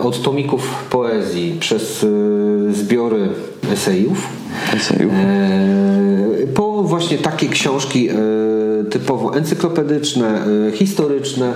Od 0.00 0.22
tomików 0.22 0.86
poezji 0.90 1.56
przez 1.60 2.06
zbiory 2.72 3.28
esejów. 3.72 4.28
Esejów. 4.76 5.12
Po 6.54 6.82
właśnie 6.82 7.18
takie 7.18 7.48
książki 7.48 8.08
typowo 8.90 9.36
encyklopedyczne, 9.36 10.44
historyczne. 10.72 11.54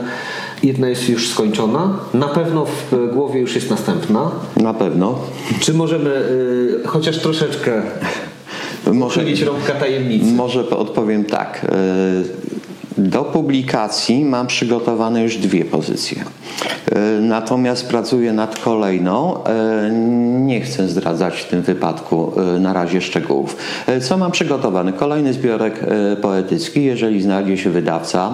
Jedna 0.62 0.88
jest 0.88 1.09
już 1.09 1.29
skończona. 1.29 1.99
Na 2.14 2.29
pewno 2.29 2.64
w 2.64 3.11
głowie 3.14 3.40
już 3.40 3.55
jest 3.55 3.71
następna. 3.71 4.31
Na 4.57 4.75
pewno. 4.75 5.18
Czy 5.61 5.75
możemy 5.75 6.11
e, 6.85 6.88
chociaż 6.88 7.18
troszeczkę 7.18 7.83
Może, 8.92 9.25
rąbka 9.44 9.73
tajemnicy? 9.73 10.33
może 10.33 10.71
odpowiem 10.71 11.25
tak. 11.25 11.66
E, 11.68 12.58
Do 12.98 13.24
publikacji 13.24 14.24
mam 14.24 14.46
przygotowane 14.46 15.22
już 15.22 15.37
dwie 15.37 15.64
pozycje. 15.64 16.24
E, 16.92 17.20
Natomiast 17.20 17.88
pracuję 17.88 18.32
nad 18.32 18.58
kolejną. 18.58 19.44
E, 19.44 19.90
Nie 20.38 20.61
chcę 20.61 20.88
zdradzać 20.88 21.40
w 21.40 21.48
tym 21.48 21.62
wypadku 21.62 22.32
e, 22.56 22.61
na 22.61 22.72
razie 22.72 23.00
szczegółów. 23.00 23.56
Co 24.00 24.16
mam 24.16 24.30
przygotowane? 24.30 24.92
Kolejny 24.92 25.32
zbiorek 25.32 25.84
poetycki. 26.22 26.84
Jeżeli 26.84 27.22
znajdzie 27.22 27.56
się 27.56 27.70
wydawca, 27.70 28.30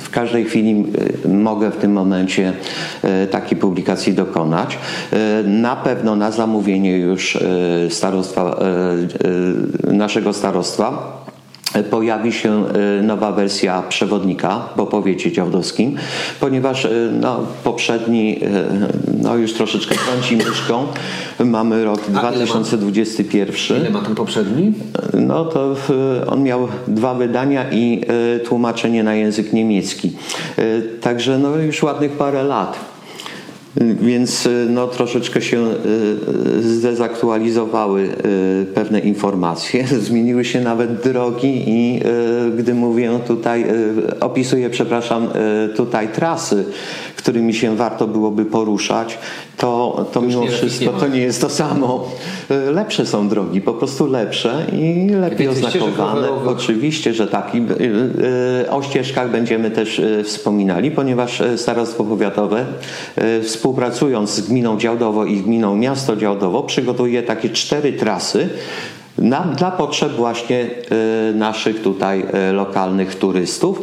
w 0.00 0.10
każdej 0.10 0.44
chwili 0.44 0.84
mogę 1.28 1.70
w 1.70 1.76
tym 1.76 1.92
momencie 1.92 2.52
takiej 3.30 3.58
publikacji 3.58 4.12
dokonać. 4.12 4.78
Na 5.44 5.76
pewno 5.76 6.16
na 6.16 6.30
zamówienie 6.30 6.98
już 6.98 7.38
starostwa, 7.90 8.60
naszego 9.84 10.32
starostwa 10.32 11.25
pojawi 11.90 12.32
się 12.32 12.64
e, 12.68 13.02
nowa 13.02 13.32
wersja 13.32 13.82
przewodnika 13.82 14.68
po 14.76 14.86
powiecie 14.86 15.32
działdowskim, 15.32 15.96
ponieważ 16.40 16.84
e, 16.84 16.90
no, 17.20 17.40
poprzedni 17.64 18.40
e, 18.42 18.48
no, 19.22 19.36
już 19.36 19.52
troszeczkę 19.52 19.94
kręci 19.94 20.36
myszką. 20.36 20.86
Mamy 21.44 21.84
rok 21.84 22.00
ile 22.08 22.20
ma? 22.22 22.30
2021. 22.32 23.80
Ile 23.80 23.90
ma 23.90 24.00
ten 24.00 24.14
poprzedni? 24.14 24.72
No 25.14 25.44
to 25.44 25.74
w, 25.74 25.90
on 26.26 26.42
miał 26.42 26.68
dwa 26.88 27.14
wydania 27.14 27.70
i 27.70 28.02
tłumaczenie 28.44 29.04
na 29.04 29.14
język 29.14 29.52
niemiecki. 29.52 30.12
Także 31.00 31.38
no 31.38 31.56
już 31.56 31.82
ładnych 31.82 32.12
parę 32.12 32.44
lat. 32.44 32.78
Więc 34.00 34.48
no, 34.68 34.86
troszeczkę 34.86 35.42
się 35.42 35.66
zdezaktualizowały 36.60 38.08
pewne 38.74 39.00
informacje, 39.00 39.86
zmieniły 40.06 40.44
się 40.44 40.60
nawet 40.60 41.02
drogi 41.02 41.62
i 41.66 42.00
gdy 42.58 42.74
mówię 42.74 43.10
tutaj, 43.26 43.64
opisuję, 44.20 44.70
przepraszam, 44.70 45.28
tutaj 45.76 46.08
trasy, 46.08 46.64
którymi 47.16 47.54
się 47.54 47.76
warto 47.76 48.06
byłoby 48.06 48.44
poruszać, 48.44 49.18
to, 49.56 50.04
to 50.12 50.20
mimo 50.20 50.46
wszystko 50.46 50.92
to 50.92 51.08
nie 51.08 51.20
jest 51.20 51.40
to 51.40 51.48
samo. 51.48 52.08
Lepsze 52.72 53.06
są 53.06 53.28
drogi, 53.28 53.60
po 53.60 53.72
prostu 53.72 54.06
lepsze 54.06 54.66
i 54.72 55.10
lepiej 55.10 55.48
oznakowane. 55.48 56.28
Oczywiście, 56.46 57.14
że 57.14 57.26
tak. 57.26 57.54
I, 57.54 57.62
o 58.70 58.82
ścieżkach 58.82 59.30
będziemy 59.30 59.70
też 59.70 60.02
wspominali, 60.24 60.90
ponieważ 60.90 61.42
Starostwo 61.56 62.04
Powiatowe 62.04 62.66
współpracując 63.42 64.30
z 64.30 64.40
gminą 64.40 64.78
Działdowo 64.78 65.24
i 65.24 65.36
gminą 65.36 65.76
Miasto 65.76 66.16
Działdowo 66.16 66.62
przygotuje 66.62 67.22
takie 67.22 67.50
cztery 67.50 67.92
trasy, 67.92 68.48
na, 69.18 69.40
dla 69.40 69.70
potrzeb 69.70 70.12
właśnie 70.12 70.70
y, 71.30 71.34
naszych 71.34 71.82
tutaj 71.82 72.24
y, 72.50 72.52
lokalnych 72.52 73.14
turystów, 73.14 73.82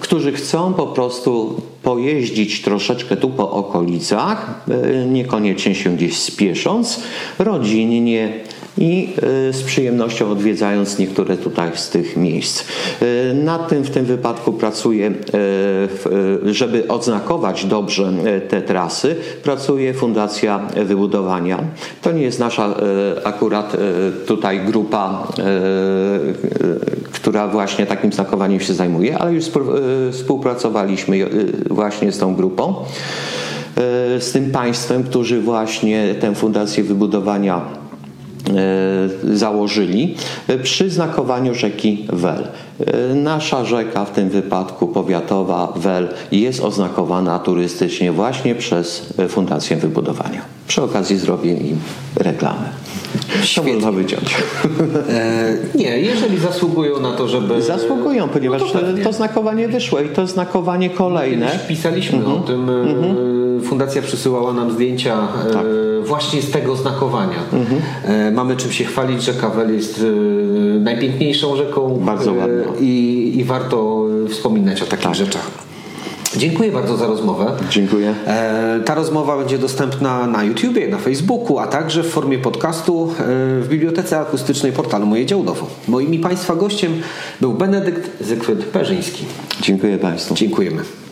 którzy 0.00 0.32
chcą 0.32 0.74
po 0.74 0.86
prostu 0.86 1.60
pojeździć 1.82 2.62
troszeczkę 2.62 3.16
tu 3.16 3.30
po 3.30 3.50
okolicach, 3.50 4.64
y, 4.68 5.06
niekoniecznie 5.06 5.74
się 5.74 5.96
gdzieś 5.96 6.18
spiesząc, 6.18 7.00
rodzinnie, 7.38 8.32
i 8.78 9.14
y, 9.48 9.52
z 9.52 9.62
przyjemnością 9.62 10.30
odwiedzając 10.30 10.98
niektóre 10.98 11.36
tutaj 11.36 11.70
z 11.74 11.90
tych 11.90 12.16
miejsc. 12.16 12.64
Y, 13.02 13.34
nad 13.34 13.68
tym 13.68 13.82
w 13.82 13.90
tym 13.90 14.04
wypadku 14.04 14.52
pracuje, 14.52 15.10
y, 15.10 16.54
żeby 16.54 16.88
odznakować 16.88 17.64
dobrze 17.64 18.12
te 18.48 18.62
trasy, 18.62 19.16
pracuje 19.42 19.94
Fundacja 19.94 20.68
Wybudowania. 20.84 21.58
To 22.02 22.12
nie 22.12 22.22
jest 22.22 22.38
nasza 22.38 22.74
akurat 23.24 23.76
tutaj 24.26 24.60
grupa, 24.60 25.28
która 27.12 27.48
właśnie 27.48 27.86
takim 27.86 28.12
znakowaniem 28.12 28.60
się 28.60 28.74
zajmuje, 28.74 29.18
ale 29.18 29.32
już 29.32 29.44
współpracowaliśmy 30.12 31.26
właśnie 31.70 32.12
z 32.12 32.18
tą 32.18 32.34
grupą 32.34 32.74
z 34.18 34.32
tym 34.32 34.50
państwem, 34.50 35.04
którzy 35.04 35.40
właśnie 35.40 36.14
tę 36.20 36.34
Fundację 36.34 36.84
Wybudowania 36.84 37.83
założyli 39.32 40.14
przy 40.62 40.90
znakowaniu 40.90 41.54
rzeki 41.54 42.06
Wel. 42.12 42.48
E, 42.80 43.14
nasza 43.14 43.64
rzeka, 43.64 44.04
w 44.04 44.10
tym 44.10 44.30
wypadku 44.30 44.88
powiatowa 44.88 45.72
Wel, 45.76 46.08
jest 46.32 46.60
oznakowana 46.60 47.38
turystycznie 47.38 48.12
właśnie 48.12 48.54
przez 48.54 49.12
Fundację 49.28 49.76
Wybudowania. 49.76 50.40
Przy 50.68 50.82
okazji 50.82 51.16
zrobię 51.18 51.52
im 51.52 51.78
reklamę. 52.16 52.68
Świetnie. 53.42 53.70
To 53.72 53.76
można 53.76 53.92
wyciąć. 53.92 54.36
E, 55.08 55.56
nie, 55.74 56.00
jeżeli 56.00 56.38
zasługują 56.38 57.00
na 57.00 57.12
to, 57.12 57.28
żeby... 57.28 57.62
Zasługują, 57.62 58.28
ponieważ 58.28 58.62
no 58.62 58.68
to, 58.68 59.04
to, 59.04 59.12
znakowanie 59.12 59.68
wyszło 59.68 60.00
i 60.00 60.08
to 60.08 60.26
znakowanie 60.26 60.90
kolejne. 60.90 61.46
Kiedyś 61.46 61.66
pisaliśmy 61.66 62.18
-hmm. 62.18 62.36
o 62.36 62.40
tym. 62.40 62.66
-hmm. 62.66 63.43
Fundacja 63.62 64.02
przysyłała 64.02 64.52
nam 64.52 64.72
zdjęcia 64.72 65.28
tak. 65.52 65.66
właśnie 66.04 66.42
z 66.42 66.50
tego 66.50 66.76
znakowania. 66.76 67.38
Mm 67.52 67.66
-hmm. 67.66 68.32
Mamy 68.32 68.56
czym 68.56 68.72
się 68.72 68.84
chwalić, 68.84 69.22
że 69.22 69.34
Kawel 69.34 69.74
jest 69.74 70.04
najpiękniejszą 70.80 71.56
rzeką. 71.56 72.00
Bardzo 72.04 72.32
ładna. 72.32 72.64
I, 72.80 73.32
i 73.36 73.44
warto 73.44 74.06
wspominać 74.28 74.82
o 74.82 74.86
takich 74.86 75.04
tak. 75.04 75.14
rzeczach. 75.14 75.64
Dziękuję 76.36 76.72
bardzo 76.72 76.96
za 76.96 77.06
rozmowę. 77.06 77.52
Dziękuję. 77.70 78.14
E, 78.26 78.80
ta 78.84 78.94
rozmowa 78.94 79.38
będzie 79.38 79.58
dostępna 79.58 80.26
na 80.26 80.44
YouTubie, 80.44 80.88
na 80.88 80.98
Facebooku, 80.98 81.58
a 81.58 81.66
także 81.66 82.02
w 82.02 82.10
formie 82.10 82.38
podcastu 82.38 83.10
e, 83.10 83.24
w 83.60 83.66
Bibliotece 83.68 84.20
Akustycznej 84.20 84.72
portalu 84.72 85.06
Moje 85.06 85.26
Działdowo. 85.26 85.66
Moim 85.88 86.14
i 86.14 86.18
Państwa 86.18 86.54
gościem 86.54 86.92
był 87.40 87.52
Benedykt 87.52 88.24
Zygfryd 88.24 88.64
Perzyński. 88.64 89.24
Dziękuję 89.60 89.98
Państwu. 89.98 90.34
Dziękujemy. 90.34 91.03